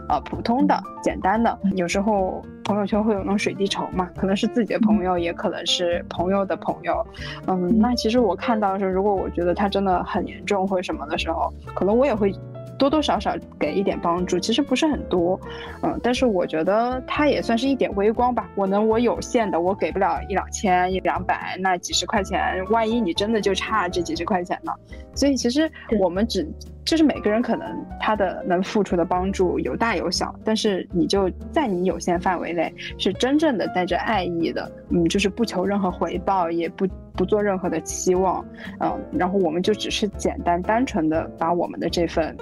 [0.09, 7.07] 呃，普通的、简单的，有时候朋友圈会有那种水滴筹嘛，可能是自己的朋友，也可能是朋友的朋友。
[7.47, 12.35] 嗯，那其实我看到的时候，如果我觉得他真的很严重或者什么的时候，可能我也会。
[12.77, 15.41] 多多少少给一点帮助，其实不是很多，
[15.83, 18.51] 嗯，但是我觉得它也算是一点微光吧。
[18.57, 24.73] 我能我有限的，我给不了一两千一两百，那几十块钱，万一你真的就差这几十块钱呢？
[25.15, 25.71] 所以其实
[26.01, 26.45] 我们只
[26.85, 27.67] 就是每个人可能
[27.99, 38.45] 他的能付出的帮助有大有小，但是你就在你有限范围内是真正的带着爱意的，嗯，就是不求任何回报，也不不做任何的期望，
[38.81, 42.37] 嗯，然后我们就只是简单单纯的把我们的这份。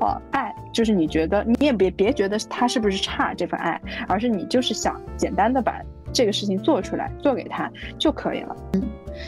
[0.00, 8.56] 呃，爱就是你觉得，你也别别觉得他是不是差这份爱，而是你就是想简单的把这个事情做出来，做给他就可以了。
[8.74, 8.82] 嗯。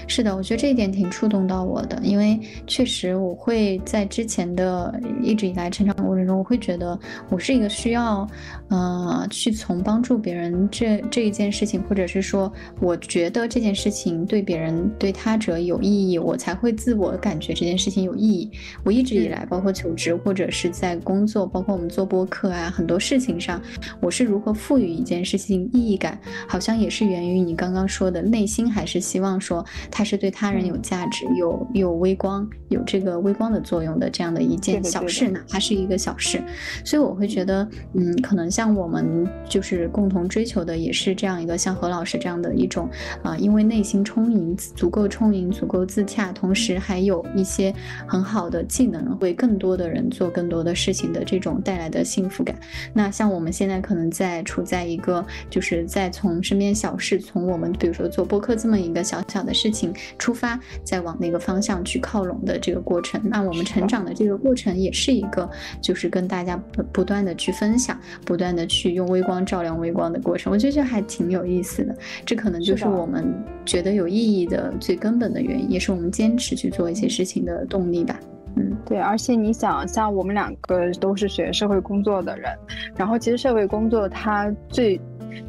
[0.07, 8.27] 是的，我觉得这一点挺触动到我的，因为确实我会在之前的一直以来成长过程中，我会觉得我是一个需要，
[8.69, 18.51] 呃，去从帮助别人这这一件事情，或者是说我觉得这件事情对别人对他者有意义，我才会自我感觉这件事情有意义。
[18.85, 23.61] 我一直以来，包括求职或者是在工作，包括我们做播客啊，很多事情上，
[24.01, 29.65] 我是如何赋予一件事情意义感，好像也是源于你刚刚说的，内心还是希望说。
[29.91, 36.43] 它是对他人有价值、有有微光、有这个微光的作用的这样的一件小事，哪怕是一个小事，
[36.85, 42.89] 所以我会觉得，嗯，可能像我们就是共同追求的，也是这样一个像何老师这样的一种
[43.23, 47.75] 啊，因为内心充盈、足够充盈、足够自洽，同时还有一些
[48.07, 52.57] 很好的技能，为更多的人做更多的事情的这种带来的幸福感。
[52.93, 59.71] 那像我们现在可能在处在一个，就是在从身边小事，从我们比如说做播客这么一个小小的事。
[59.71, 65.49] 情出发，再往那个方向去靠拢的这个过程，那我们成长的这个过程也是一个，
[65.81, 70.53] 就是跟大家不不断的去分享，不断的去用微光照亮微光的过程。
[70.53, 71.97] 我觉得这还挺有意思的，
[72.27, 73.33] 这可能就是我们
[73.65, 78.19] 觉得有意义的最根本的原因，也是我们坚持去做一些事情的动力吧。
[78.57, 82.51] 嗯，对，而且你想，像我们两个都是学社会工作的人，
[82.97, 85.01] 然后其实社会工作它最。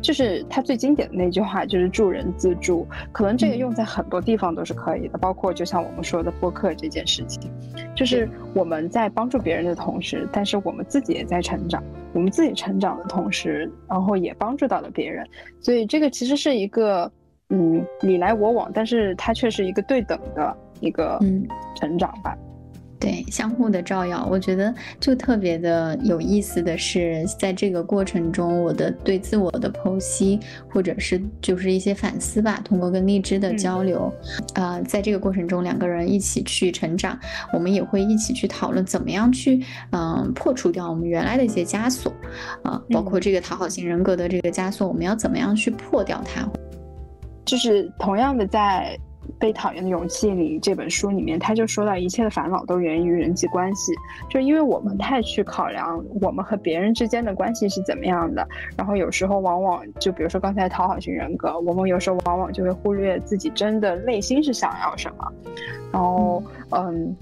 [0.02, 2.88] 就是他最经典的那句话，就是助人自助。
[3.12, 7.52] 可能这个用在很多地方都是可以的，包括就像我们说的播客这件事情，
[7.96, 11.84] 就是我们在帮助别人的同时，但是我们自己也在成长。
[12.14, 15.26] 我们自己成长的同时，然后也帮助到了别人。
[15.60, 17.10] 所以这个其实是一个，
[17.50, 21.20] 嗯，你来我往，但是它却是一个对等的一个
[21.76, 22.38] 成长吧。
[23.02, 34.14] 对，相互的照耀，我觉得就特别的有意思的是，在这个过程中，我的对自我的剖析，或者是就是一些反思吧，通过跟荔枝的交流，
[34.54, 37.20] 啊，在这个过程中，两个人一起去成长，
[37.52, 42.14] 我们也会一起去讨论怎么样去，嗯，破除掉我们原来的一些枷锁，
[42.62, 46.48] 啊，包括这个讨好型人格的这个枷锁，我们要怎么样去破掉它？
[47.46, 48.96] 就是同样的在。
[49.42, 53.92] 被讨厌的勇气里这本书里面，他就说到一切的烦恼都源于人际关系，
[54.30, 65.34] 就因为我们太去考量我们和别人之间的关系是怎么样的，然后有时候往往就比如说刚才讨好型人格，我们有时候往往就会忽略自己真的内心是想要什么，
[65.92, 67.16] 然后嗯。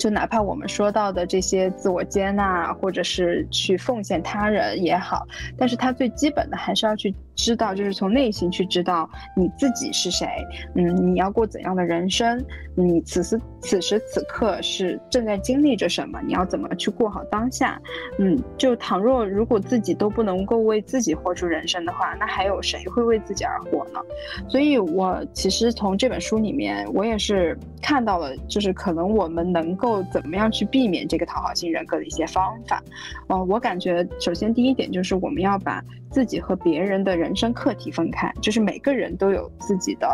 [0.00, 5.26] 就哪怕我们说到的这些自我接纳，或者是去奉献他人也好，
[5.58, 10.26] 但是他最基本的还是要去知道，就是从内心去知道你自己是谁，
[10.74, 12.42] 嗯，你要过怎样的人生，
[12.80, 17.80] 你此时此时此刻是正在经历着什么，你要怎么去过好当下，
[18.18, 24.00] 嗯，就倘若如果自己都不能够为自己活出人生的话，那还有谁会为自己而活呢？
[24.48, 30.00] 所以我其实从这本书里面，我也是看到了，就是可能我们能够。
[30.10, 32.82] 怎么样去避免这个讨好型人格的一些方法？
[33.28, 40.08] 呃，我感觉首先第一点就是我们要把自己和别人的人生课题分开，就是每个人都有自己的，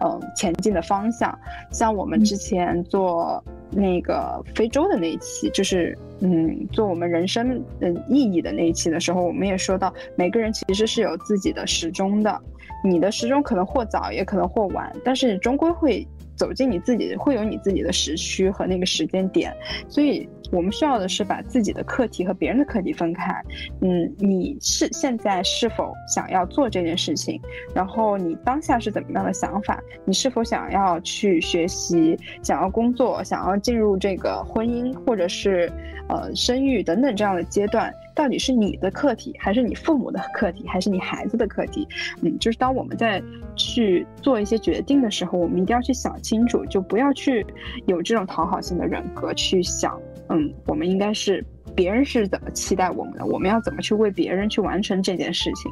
[0.00, 1.38] 嗯，前进的方向。
[1.70, 3.42] 像我我们之前做
[3.72, 12.40] 那个非洲的那一期，就是嗯，做我们人生嗯意义的那一期的时候，我们也说到，每个人其实是有自己的时钟的，
[12.84, 16.06] 你的时钟可能或早，也可能或晚，但是你终归会。
[16.36, 19.50] 走进你自己，会有你自己的时区和那个时间点，
[19.88, 23.32] 所以我们需要的是把自己的课题和别人的课题分开。
[23.80, 27.40] 嗯，你是现在是否想要做这件事情？
[27.74, 29.82] 然后你当下是怎么样的想法？
[30.04, 32.18] 你是否想要去学习？
[32.42, 33.22] 想要工作？
[33.24, 35.70] 想要进入这个婚姻，或者是
[36.08, 37.92] 呃生育等等这样的阶段？
[38.14, 41.86] 到底是你的课题，还是你父母的课题，还是你孩子的课题？
[42.22, 43.22] 嗯，就是当我们在
[43.56, 47.44] 去做一些决定的时候，我们一定要去想清楚，就不要去
[47.84, 50.00] 有这种讨好性的人格去想。
[50.28, 55.70] 嗯，我们应该是别人是怎么期待我们的，我们要怎么去为别人去完成这件事情。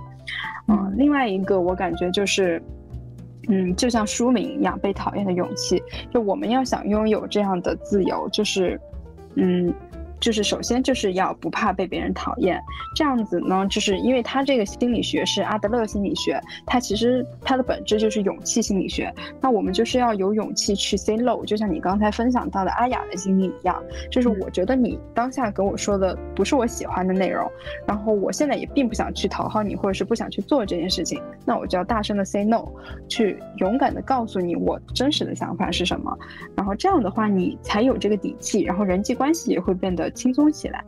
[0.68, 2.62] 嗯，另外一个我感觉就是，
[3.48, 5.82] 嗯，就像书名一样，被讨厌的勇气。
[6.12, 8.80] 就我们要想拥有这样的自由，就是，
[9.34, 9.72] 嗯。
[10.20, 12.59] 就是首先就是要不怕被别人讨厌，
[12.94, 19.12] 这样子呢，就是因为他这个心理学是阿德勒心理学，它其实它的本质就是勇气心理学。
[19.40, 27.46] 那我们就是要有勇气去 say no，就像你刚才分享到的阿雅的经历一样，就是我觉得你当下跟我说的不是我喜欢的内容，
[27.87, 32.64] 然后我现在也并不想去讨好你，或者是不想去做这件事情，那我就要大声的 say no，
[33.09, 36.16] 去勇敢的告诉你我真实的想法是什么，
[36.57, 40.11] 然后这样的话你才有这个底气，然后人际关系也会变得。
[40.14, 40.83] 轻松起来，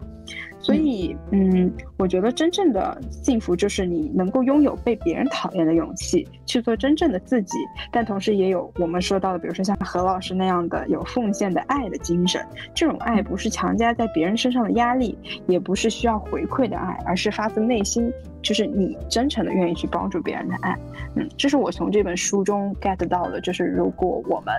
[0.59, 7.57] 所以，嗯，我觉得真正的幸福就是你能够拥有被别人讨厌的勇气，去做真正的自己，
[7.93, 12.45] 但同时也有我们说到的，比如说像何老师那样的有奉献的爱的精神。
[12.75, 18.13] 这种爱不是强加在别人身上的压力，也不是需要回馈的爱，而是发自内心，
[18.43, 20.77] 就是你真诚的愿意去帮助别人的爱。
[21.15, 24.55] 嗯，这是我从这本书中 get 到的，就是如果我们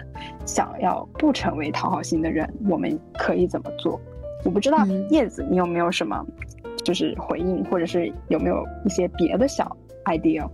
[0.46, 4.00] 想要不成为讨好型的人，我们可以怎么做？
[4.48, 6.26] 我不知道叶子，你有没有什么
[6.82, 9.76] 就是回应，或者是有没有一些别的小
[10.06, 10.50] idea？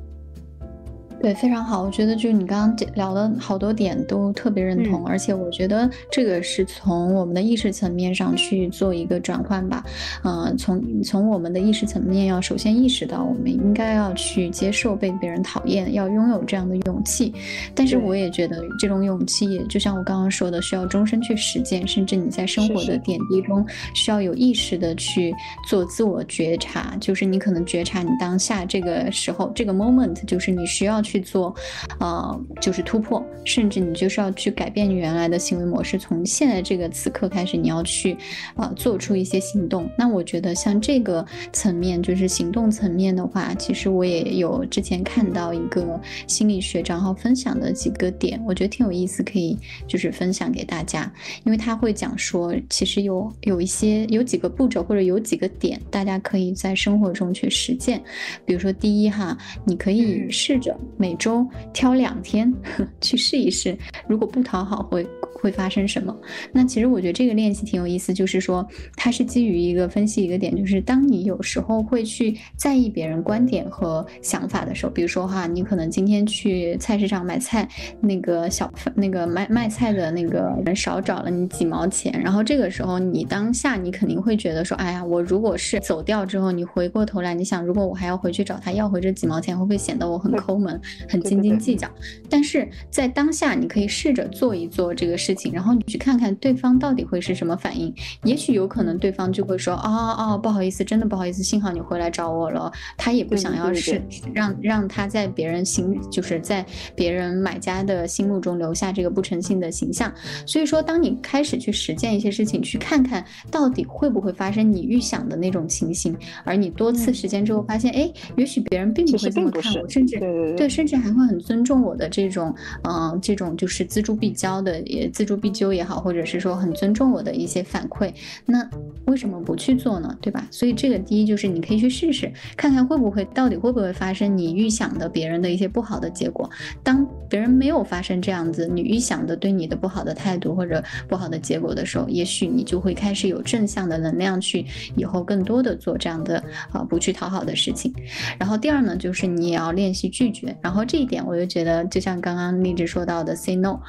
[1.24, 1.82] 对，非常好。
[1.82, 9.86] 我觉得就是你刚刚聊的好多点都特别认同，而且我觉得这个是从我们的意识层面上去做一个转换吧。
[10.26, 17.34] 嗯，从从我们的意识层面要首先意识到，我们应该要去接受被别人讨厌，要拥有这样的勇气。
[17.74, 23.66] 但是我也觉得这种勇气，也就像我刚刚说的，需要终身去实践，甚至你在生活的点滴中
[23.96, 25.34] 需要有意识的去
[25.70, 26.98] 做自我觉察。
[27.00, 31.13] 就是你可能觉察你当下这个时候这个 moment，就是你需要去。
[31.14, 31.54] 去做，
[32.00, 35.96] 呃，就是突破，甚至你就是要去改变你原来的行为模式。
[36.00, 38.18] 从现在这个此刻开始，你要去，
[38.56, 39.88] 呃，做出一些行动。
[39.96, 49.56] 那我觉得像这个层面，就是行动层面的话，其实我也有之前看到一个心理学账号分享的几个点，我觉得挺有意思，可以
[49.88, 51.12] 就是分享给大家。
[51.44, 58.02] 因为他会讲说，其实有有一些有几个步骤或者有几个点，大家可以在生活中去实践。
[58.46, 60.76] 比如说第一哈，你可以试着。
[60.98, 62.54] 每周挑两天
[63.02, 63.78] 去试一试，
[64.08, 66.16] 如果不讨好会会发生什么？
[66.52, 68.66] 那其实我觉得这个练习挺有意思，就是说
[68.96, 77.68] 它是基于一个分析一个点，就是当你有时候会去在意别人观点和想法的时候，比如说哈，你可能今天去菜市场买菜，
[78.00, 90.80] 那个小那个卖卖菜的那个人少找了你几毛钱，然后这个时候你当下你肯定会觉得说，哎呀，我如果是走掉之后，你回过头来，你想如果我还要回去找他要回这几毛钱，会不会显得我很抠门？
[91.10, 91.90] 很斤斤计较，
[92.30, 97.94] 但是在当下，你可以试着做一做这个事情，然后你去看看对方到底会是什么反应。
[98.24, 104.02] 也许有可能对方就会说：“哦哦，不好意思，真的不好意思，幸好你回来找我了。”他也不想要是
[104.34, 106.66] 让让他在别人心，就是在
[106.96, 110.14] 别人买家的心目中留下这个不诚信的形象。
[110.46, 120.20] 所以说，当你开始去实践一些事情，去看看到底会不会发生你预想的那种情形，而你多次实践之后发现，哎，也许别人并不会这么看我，甚至
[120.56, 120.73] 对甚。
[120.74, 122.54] 甚至还会很尊重我的这种，
[122.84, 128.12] 嗯，这种就是锱铢必交的，也锱铢必究也好，或者是说很尊重我的一些反馈，
[128.48, 128.68] 那
[129.06, 130.18] 为什么不去做呢？
[130.20, 130.48] 对吧？
[130.50, 136.50] 所以这个第一就是你可以去试试，看看会不会到底会不会发生你预想的别人的一些不好的结果。
[136.82, 144.66] 当别人没有发生这样子你预想的对你的不好的态度或者不好的结果的时候，也许你就会开始有正向的能量去
[144.96, 147.94] 以后更多的做这样的啊不去讨好的事情。
[148.40, 150.84] 然后第二呢，就是你也要练习拒绝，然后。
[150.86, 153.80] 这一点，我就觉得，就像刚刚励志说到的，say no。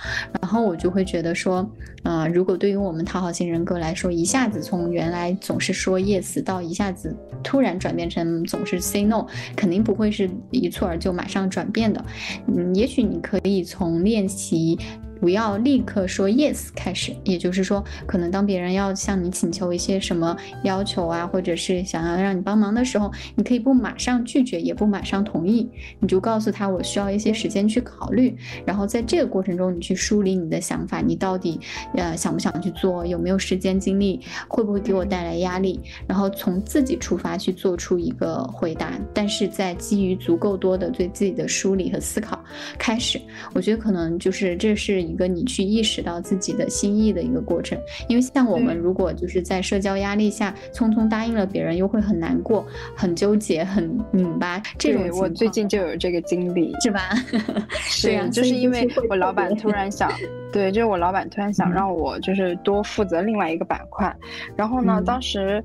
[0.41, 1.69] 然后我就会觉得说，
[2.05, 12.03] 呃，如果对于我们讨好型人格来说，一下子从原来总是说 yes 到一下子突然转变成总是 say no，肯定不会是一蹴而就马上转变的。
[12.47, 14.79] 嗯，也许你可以从练习。
[15.25, 25.67] 不要立刻说 yes 开始，也就是说，可能当别人要向你请求一些什么要求啊，或者是想要让你帮忙的时候，你可以不马上拒绝，也不马上同意，
[25.99, 28.37] 你就告诉他我需要一些时间去考虑。
[28.67, 31.59] 然后在这个过程中，你去梳理你的想法，你到底
[31.95, 35.81] 呃想不想去做，有没有时间精力，会不会给我带来压力？
[36.07, 42.39] 然后从自己出发去做出一个回答，但是在基于足够多的对自己的梳理和思考
[42.79, 43.19] 开始，
[43.55, 45.14] 我觉得可能就是这是。
[45.15, 54.61] 一个你去意识到自己的心意的一个过程，因为像我们如果就是在社交压力下匆匆答应了别人，又会很难过、很纠结、很拧巴。
[54.77, 57.11] 这种我最近就有这个经历，是吧？
[58.03, 60.11] 对，就是因为我老板突然想，
[60.53, 64.13] 对，就是我老板突然想让我就是多负责另外一个板块，
[64.57, 65.63] 然后呢，当时。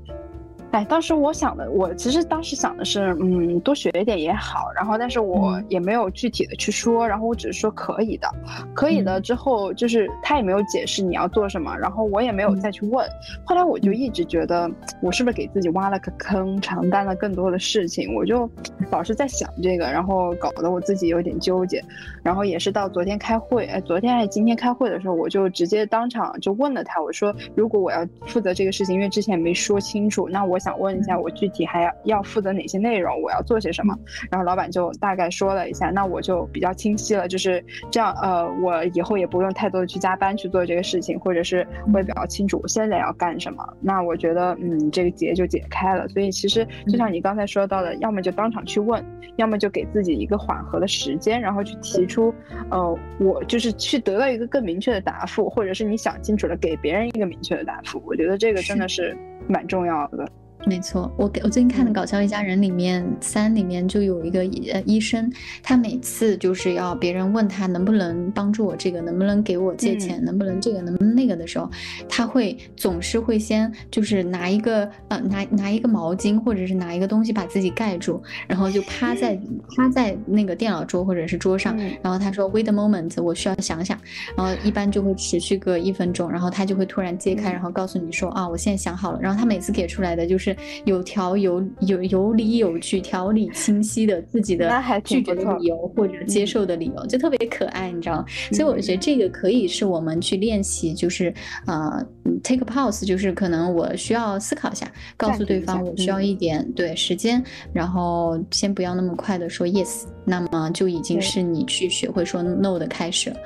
[0.72, 4.70] 哎，当时我想的，我其实当时想的是，嗯，多学一点也好。
[4.72, 8.28] 然后，但是我也没有具体的去说，然后我只是说可以的，
[8.72, 9.20] 可以的。
[9.20, 13.04] 之后就是他也没有解释你要做什么，然后我也没有再去问。
[13.44, 14.70] 后来我就一直觉得，
[15.02, 18.14] 我是不是给自己挖了个坑，承担了更多的事情？
[18.14, 18.48] 我就
[18.92, 21.82] 老是在想这个，然后搞得我自己有点纠结。
[22.22, 30.59] 然后也是到昨天开会，哎，昨天还是今天开会的时候，我就直接当场就问了他，我说，如果我要负责这个事情，因为之前也没说清楚，那我。
[30.60, 33.92] 想问一下，我具体还要要负责哪些内容，我要做些什么。
[34.30, 38.14] 然后老板就大概说了一下，那我就比较清晰了，就是这样。
[38.22, 43.66] 呃，我以后也不用太多的去加班去做这个事情，或者是我也比较清楚我现在要干什么。
[43.80, 46.06] 那我觉得，嗯，这个结就解开了。
[46.08, 49.02] 所以其实就像你刚才说到的，要么就当场去问，
[49.36, 52.34] 要么就给自己一个缓和的时间，然后去提出，
[52.70, 58.02] 呃，我就是去得到一个更明确的答复，或者是你想清楚了给别人一个明确的答复。
[58.06, 59.16] 我觉得这个真的是
[59.48, 60.28] 蛮重要的。
[60.66, 64.40] 没错，我给我最近看的《搞笑一家人》里面三里面就有一个
[64.72, 65.30] 呃医生，
[65.62, 71.68] 他每次就是要别人问他能不能帮助我这个，能不能给我借钱，能不能这个，能不能那个的时候，
[72.08, 79.34] 他会总是会先就是拿一个呃拿拿一个毛巾或者是拿一个东西把自己盖住，然后就趴在
[79.76, 83.98] 趴在那个电脑桌或者是桌上，然后他说 Wait a moment，我需要想想，
[84.36, 90.49] 然后一般就会持续个一分钟，然后他就会突然揭开，然后告诉你说啊我现在想好了，然后他每次给出来的就是。
[90.84, 94.70] 有条有有有理有据、条理清晰的自己的
[95.04, 98.24] 拒绝的理由或者接受的理由，就特别可爱，你知道吗？
[98.52, 101.32] 所以我觉得这个可以是我们去练习，就是
[101.66, 102.04] 呃
[102.42, 107.42] ，take a pause，就是可能我需要思考一下，告诉对方我需要一点对时间，
[107.72, 113.36] 然后先不要那么快的说 yes，那么就已经是你去学会说 no 的开始了。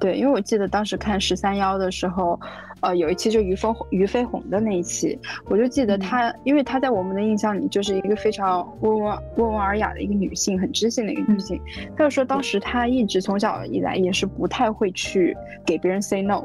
[0.00, 2.38] 对，因为我记得当时看十三幺的时候。
[2.82, 11.60] 呃，有一期就于飞于飞鸿的那一期，我就记得她，因为她在我们的印象里就是一个非常温文温文尔雅的一个女性，很知性的一个女性。
[11.96, 16.42] 她就说，当时她一直从小以来也是不太会去给别人 say no。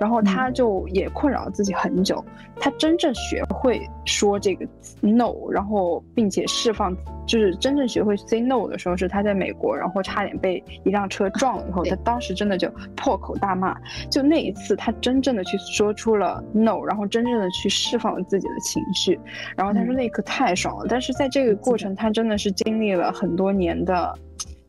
[0.00, 2.22] 然后她就也困扰自己很久，
[2.58, 4.66] 她真正学会说这个
[5.00, 6.94] no，然后并且释放，
[7.26, 13.76] 就是真正学会 say no 的时候，是她在美国，然后差点被一辆车撞了以后，她当时真的就破口大骂。
[14.10, 19.18] 就那一次，她真正的去说出了 no，然后真正的去释放了自己的情绪。
[19.56, 24.14] 然后他说那一刻太爽了，但是在这个过程，他真的是经历了很多年的，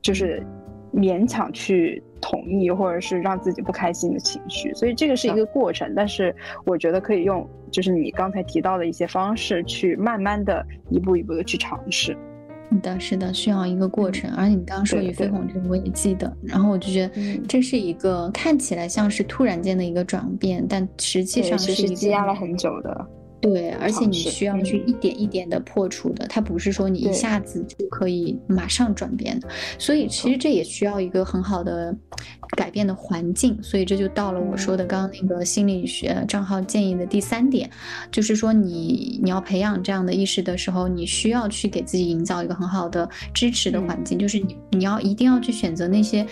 [0.01, 0.41] 就是
[0.91, 2.01] 勉强去。
[2.21, 5.93] 同意或者是让自己不开心的情绪，所以这个是一个过程。
[5.95, 6.35] 但是
[6.65, 12.17] 我觉得可以用，就是你刚才提到的一些方式，去慢慢的一步一步的去尝试。
[12.69, 14.29] 是的，是的，需要一个过程。
[14.31, 16.31] 而你刚刚说与飞鸿这个，我也记得。
[16.43, 23.07] 然后我就觉得这是一个看起来像是突然间的一个转变，但实际上是积压了很久的。
[23.45, 31.95] 对，而且你需要去一点一点的破除的，它不是说你一下子就可以马上转变的，所以其实这也需要一个很好的
[32.57, 37.69] 改变的环境，所以这就到了我说的刚刚那个心理学账号建议的第三点，
[38.11, 46.25] 就是说你你要培养这样的意识的时候，你需要去给自己营造一个很好的支持的环境，就是你你要一定要去选择那些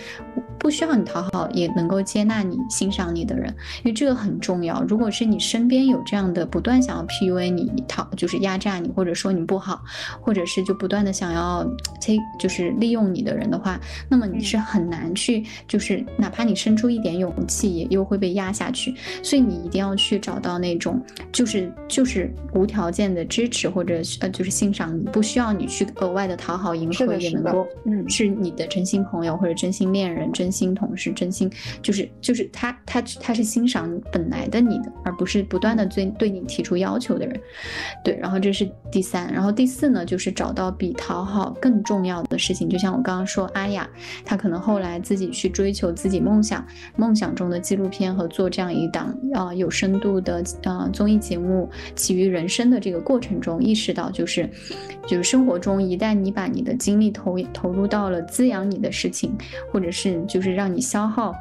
[0.57, 3.53] 不需要你讨好也能够接纳你、欣赏你的人，
[3.83, 4.81] 因为这个很重要。
[4.83, 9.81] 如果是你身边有这样的不断想要 PUA 你，讨就是压榨你，或者说你不好，
[10.21, 11.63] 或者是就不断的想要
[12.01, 13.79] take 就是利用你的人的话，
[14.09, 18.95] 那么你是很难去，就是哪怕你伸出一点勇气，也又会被压下去。
[19.21, 31.51] 所以你一定要去找到那种就是就是无条件的支持，或者呃就是欣赏你，不需要你去额外的讨好迎合，也能够嗯是你的真心朋友或者真心恋人、真心同事、真心
[31.81, 36.92] 就是就是他他他是欣赏你本来的你的，而不是不断的对对你提出要。
[36.93, 37.41] 要求的人，
[38.03, 42.69] 对，然后这是第三，然后第四呢，就是找到比讨好更重要的事情。
[42.69, 43.89] 就像我刚刚说，阿雅，
[44.23, 46.63] 她可能后来自己去追求自己梦想，
[46.95, 54.47] 梦想中的纪录片和做这样一档啊有深度的呃综艺节目，起于人生的这个过程中，意识到就是，
[55.07, 59.35] 就是生活中一旦你把你的精力投投入到了滋养你的事情，
[59.71, 61.33] 或者是就是让你消耗。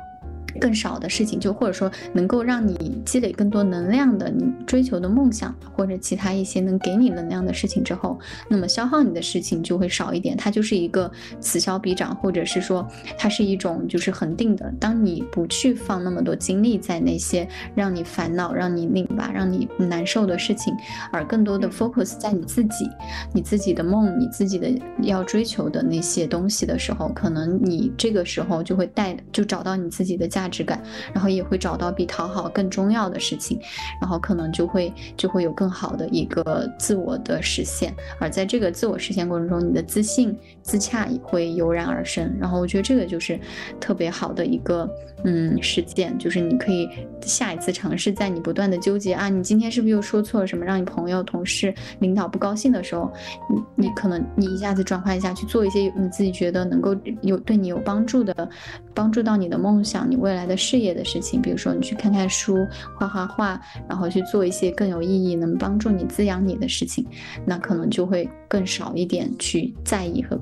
[0.60, 10.36] 更少的事情，就或者说能够让你积累更多能量的，你追求的梦想或者其他一些能给你能量的事情之后，那么消耗你的事情就会少一点。
[10.36, 12.86] 它就是一个此消彼长，或者是说
[13.16, 14.72] 它是一种就是恒定的。
[14.78, 20.74] 当你不去放那么多精力在那些让你烦恼、让你拧巴、让你难受的事情，
[21.10, 22.90] 而更多的 focus 在你自己、
[23.32, 24.68] 你自己的梦、你自己的
[25.02, 30.41] 要追求的那些东西的时候，可能你这个时候就会带就找到你自己的价。
[30.42, 30.82] 价值感，
[31.12, 33.60] 然后也会找到比讨好更重要的事情，
[34.00, 42.34] 然后可能就会就会有更好的一个自我的实现，而在这个自我实现过程中，你的自信自洽也会油然而生。
[42.40, 43.38] 然后我觉得这个就是
[43.78, 44.88] 特别好的一个
[45.22, 46.88] 嗯实践，就是你可以
[47.20, 53.12] 下一次尝试，在你不断的纠结啊，你今天是不是又说错了什么，让你朋友、同事、领导不高兴的时候，
[53.48, 58.48] 你你可能你一下子转换一下去做一些你自己觉得能够有对你有帮助的，
[58.92, 62.66] 帮助到你的梦想，你为未来的事业的事情，比如说你去看看书、
[62.98, 67.06] 画画画，然后去做一些更有意义、能帮助你滋养你的事情，
[67.44, 70.40] 那可能就会更少一点去在意和，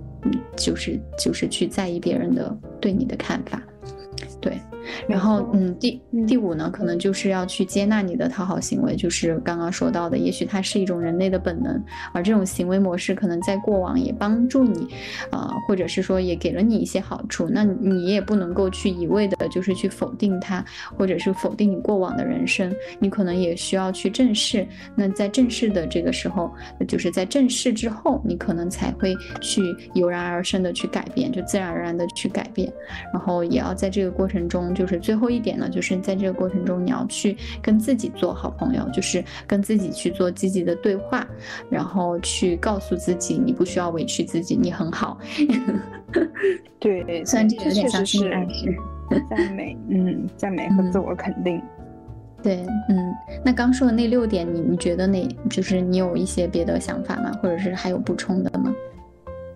[0.56, 3.60] 就是就是去在意别人的对你的看法，
[4.40, 4.60] 对。
[5.08, 11.82] 然后，嗯，第第五呢，可能就是要去接纳你的讨好行为，就是刚刚说到的，也许它是一种人类的本能，
[12.12, 14.88] 而这种行为模式可能在过往也帮助你，
[15.30, 20.64] 啊，或者是说也给了你一些好处，那你也不能够去一味的，就是去否定它，
[20.96, 24.66] 或者是否定你过往的人生，你可能也需要去正视。
[24.94, 26.52] 那在正视的这个时候，
[26.88, 29.62] 就是在正视之后，你可能才会去
[29.94, 32.72] 油然而生的去改变，就自然而然的去改变，
[33.12, 34.74] 然后也要在这个过程中。
[34.80, 41.26] 就是最后一点呢，就是在这个过程中，你要去跟自己做好朋友，就是跟自己去做积极的对话，
[41.68, 45.18] 然后去告诉自己，你不需要委屈自己，你很好。
[46.80, 48.20] 对， 虽然这有点像是
[49.28, 51.60] 赞美， 嗯，赞美和自我肯定。
[52.42, 53.14] 对，嗯，
[53.44, 57.30] 那刚说的那六点，你你觉得哪就是你有一些别的想法吗？
[57.42, 58.74] 或者是还有补充的吗？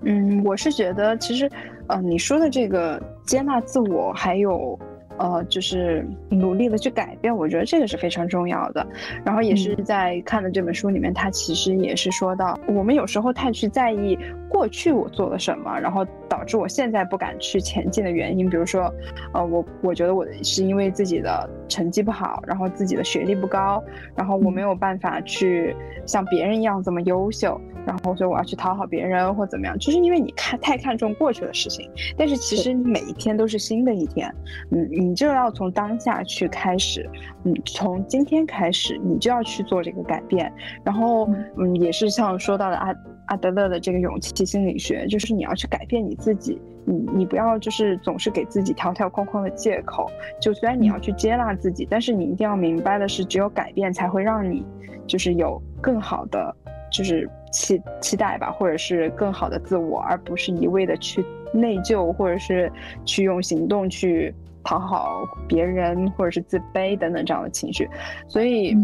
[0.03, 1.51] 嗯，我是觉得其实，
[1.87, 4.79] 呃，你说的这个接纳自我，还有。
[5.19, 8.87] 呃，就是努力的去改变，我觉得这个是非常重要的。
[9.25, 18.49] 然后也是在看的这本书里面，他其实也是说到，我们有时候太去在意过去我做了什么，然后导致我现在不敢去前进的原因。
[18.51, 18.93] 比如说，
[19.33, 23.83] 呃，我我觉得我是因为自己的成绩不好，然后自己的学历不高，
[24.17, 25.75] 然后我没有办法去
[26.07, 27.61] 像别人一样这么优秀。
[27.87, 31.87] 然后，所以我要去讨好别人或怎么样，就是因为你看太看重过去的事情。
[32.17, 34.35] 但是其实你每一天都是新的一天，
[34.71, 37.09] 嗯，你就要从当下去开始，
[37.45, 40.53] 嗯，从今天开始，你就要去做这个改变。
[40.83, 41.29] 然后，
[41.59, 42.95] 嗯，也是像说到的阿
[43.27, 50.11] 阿德勒的这个勇气心理学，就是你要去改变你自己，你你不要就是总是给自己条条框框的借口。
[50.41, 54.65] 就虽然你要去接纳自己，但是你一定要明白的是，只有改变才会让你
[55.07, 56.55] 就是有更好的。
[56.91, 62.71] 就是期期待吧，或者是更好的自我，而不是一味的去内疚，或者是
[63.05, 64.33] 去用行动去
[64.65, 67.89] 讨好别人，或者是自卑等等这样的情绪。
[68.27, 68.77] 所以，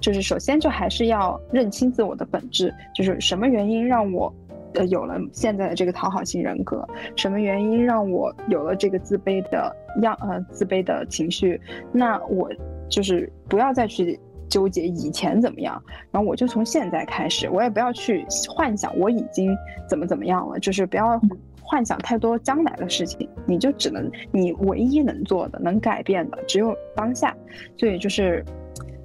[0.00, 4.32] 就是首先就还是要认清自我的本质，就是什么原因让我
[4.74, 6.86] 呃有了现在的这个讨好型人格，
[7.16, 11.60] 什么原因让我有了这个自卑的样呃自卑的情绪，
[11.92, 12.48] 那我
[12.88, 14.20] 就是不要再去。
[14.50, 15.78] 纠结以前怎么样，
[16.10, 19.54] 然后我就从现在开始，我也不要去幻想我已经
[19.86, 21.20] 怎么怎么样了，就是不要
[21.68, 27.36] 幻想太多将来的事情，你就只能你唯一能做的、能改变的只有当下，
[27.76, 28.44] 所以就是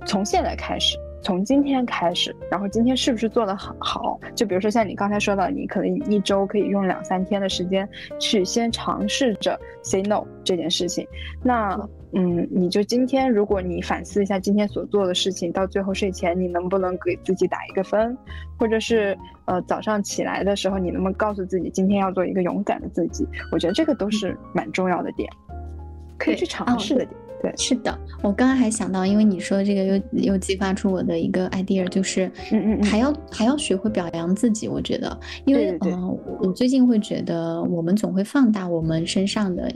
[0.06, 0.98] 从现在开始。
[1.26, 4.20] 从今天开始，然后今天是不是做得很好？
[4.36, 7.88] 就比如说像你刚才说的，你可能一周可以用两三天的时间
[8.20, 11.08] 去先尝试着 say no 这件事情。
[11.42, 11.80] 那，
[12.16, 18.16] 嗯，你就今天，如果你反思一下今天所做的事情，到最后睡前你能不能给自己打一个分？
[18.58, 23.28] 或者是，呃，早上起来的时候，你能不能告诉自己今天要做一个勇敢的自己？
[23.52, 25.28] 我觉得这个都是蛮重要的点，
[26.18, 27.23] 可以去尝试的点。
[27.44, 34.70] 对，是的，我刚刚还想到，因为你说的这个又又激发出我的一个 idea，就是，嗯嗯，还要还要学会表扬自己。
[34.70, 39.70] 我觉得，因为嗯，我最近会觉得，我们总会放大我们身上的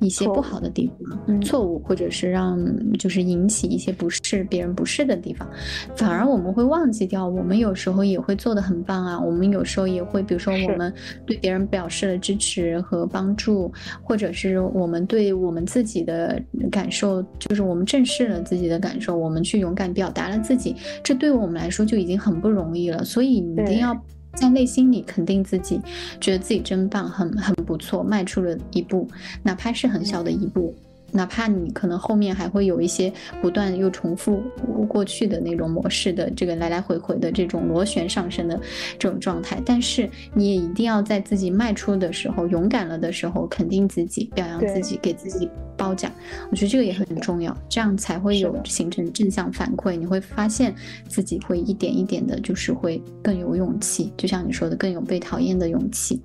[0.00, 2.58] 一些不好的地方、错误，或者是让
[2.98, 5.48] 就是引起一些不适、别人不适的地方，
[5.94, 9.20] 反而我们会忘记掉，我们有时候也会做的很棒啊。
[9.20, 10.92] 我们有时候也会，比如说我们
[11.24, 17.11] 对别人表示了支持和帮助，或者是我们对我们自己的感受。
[17.40, 23.04] 就是我们正视了自己的感受，我们去勇敢表达了自己，这对我们来说就已经很不容易了。
[23.04, 24.00] 所以你一定要
[24.34, 25.80] 在内心里肯定自己，
[26.20, 29.08] 觉得自己真棒，很很不错，迈出了一步，
[29.42, 30.72] 哪怕是很小的一步。
[31.12, 34.42] 哪怕你可能后面还会有一些不断又重复
[34.88, 38.58] 过去的那种模式的这个来来回回的这种螺旋上升的
[38.98, 46.10] 这种状态，但是你也一定要在自己迈出的时候、勇敢了的时候肯定自己、表扬自己、给自己褒奖。
[46.50, 49.94] 我觉得这个也很重要，这样才会有形成正向反馈。
[49.94, 50.74] 你会发现
[51.08, 56.20] 自己会一点一点的，就是会更有勇气，就像你说的，更有被讨厌的勇气。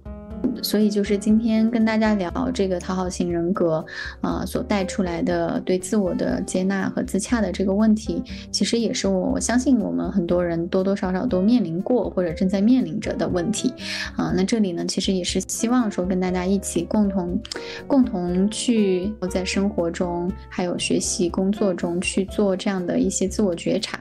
[0.61, 3.85] 所以就是今天跟大家聊这个讨好型人格，
[4.21, 13.73] 啊，所带出来的对自我的接纳和自洽的这个问题，其实也是我我相信我们很多人多多少少都面临过或者正在面临着的问题，
[14.15, 17.39] 啊，那这里呢，其实也是希望说跟大家一起共同，
[17.85, 23.99] 共同去在生活中还有学习工作中去做这样的一些自我觉察。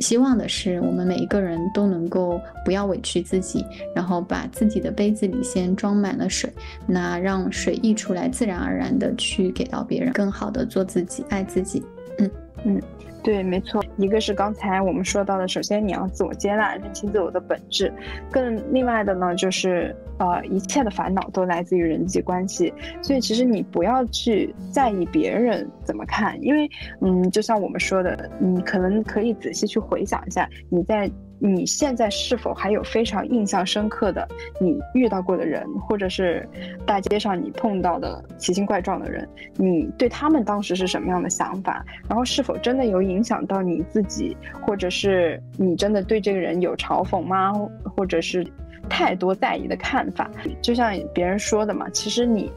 [0.00, 6.52] 希望的是，我们每一个人都能够不要委屈自己，然后把自己的杯子里先装满了水，
[6.86, 11.82] 那让水溢出来，自然而然的去给到别人，更好的做自己，爱自己。
[12.18, 12.30] 嗯
[12.64, 12.82] 嗯。
[13.26, 17.92] 对，没错，一个是刚才我们说到的，首先你要自我接纳，认清自我的本质，
[18.30, 22.72] 更另外的呢，就是呃，一切的烦恼都来自于人际关系，
[23.02, 26.70] 所以其实你不要去在意别人怎么看，因为
[27.00, 31.10] 嗯，就像我们说的，你可能可以仔细去回想一下，你在。
[31.38, 34.26] 你现在是否还有非常印象深刻的
[34.60, 36.48] 你遇到过的人，或者是
[36.86, 39.28] 大街上你碰到的奇形怪状的人？
[39.56, 41.84] 你对他们当时是什么样的想法？
[42.08, 47.52] 然后是否真的有影响到你自己，或者是你真的对这个人有嘲讽吗？
[47.84, 48.46] 或者是
[48.88, 50.30] 太多在意的看法？
[50.62, 52.50] 就像别人说的嘛，其实你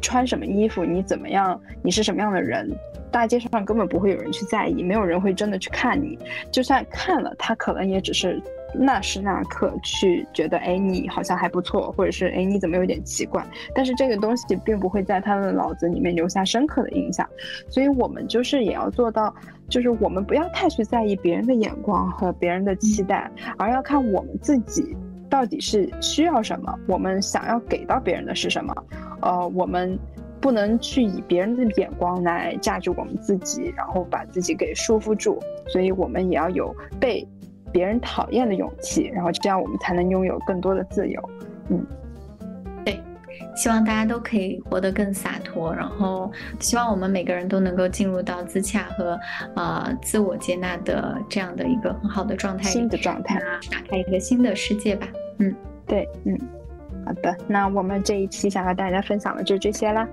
[0.00, 2.70] 穿什么衣服，你怎么样，你是什么样的人？
[3.14, 6.18] 大街上根本不会有人去在意，没有人会真的去看你。
[6.50, 8.42] 就算看了，他可能也只是
[8.74, 13.46] 那时那刻去觉得，哎，你好像还不错，或者是哎，你怎么有点奇怪？
[13.72, 17.24] 但是这个东西并不会在他的脑子里面留下深刻的印象。
[17.68, 19.32] 所以我们就是也要做到，
[19.68, 24.84] 就是我们不要太去在意别人的眼光和别人的期待，而要看我们自己
[25.30, 28.74] 到底是需要什么，我们想要给到别人的是什么。
[29.22, 29.96] 呃，我们。
[30.44, 37.26] 不能去以别人的眼光来价值我们自己，然后把自己给束缚住，所以我们也要有被
[37.72, 41.30] 别人讨厌的勇气，然后这样我们才能拥有更多的自由。
[41.70, 41.82] 嗯，
[42.84, 43.00] 对，
[43.56, 46.30] 希望大家都可以活得更洒脱，然后
[46.60, 49.18] 希望我们每个人都能够进入到自洽和
[49.56, 53.40] 呃自我接纳的这样的一个很好的状态，新的状态，
[53.72, 55.08] 打开一个新的世界吧。
[55.38, 55.54] 嗯，
[55.86, 56.38] 对，嗯，
[57.06, 60.06] 好的，那我们这一期想和大家分享的就这些啦。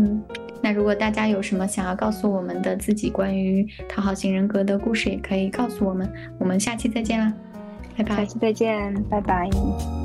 [0.00, 0.22] 嗯，
[0.62, 6.10] 那如果大家有什么想要告诉我们的自己关于讨好型人格的故事，也可以告诉我们。
[6.38, 7.32] 我们下期再见啦，
[7.96, 8.16] 拜拜。
[8.16, 9.99] 下期再见，拜拜。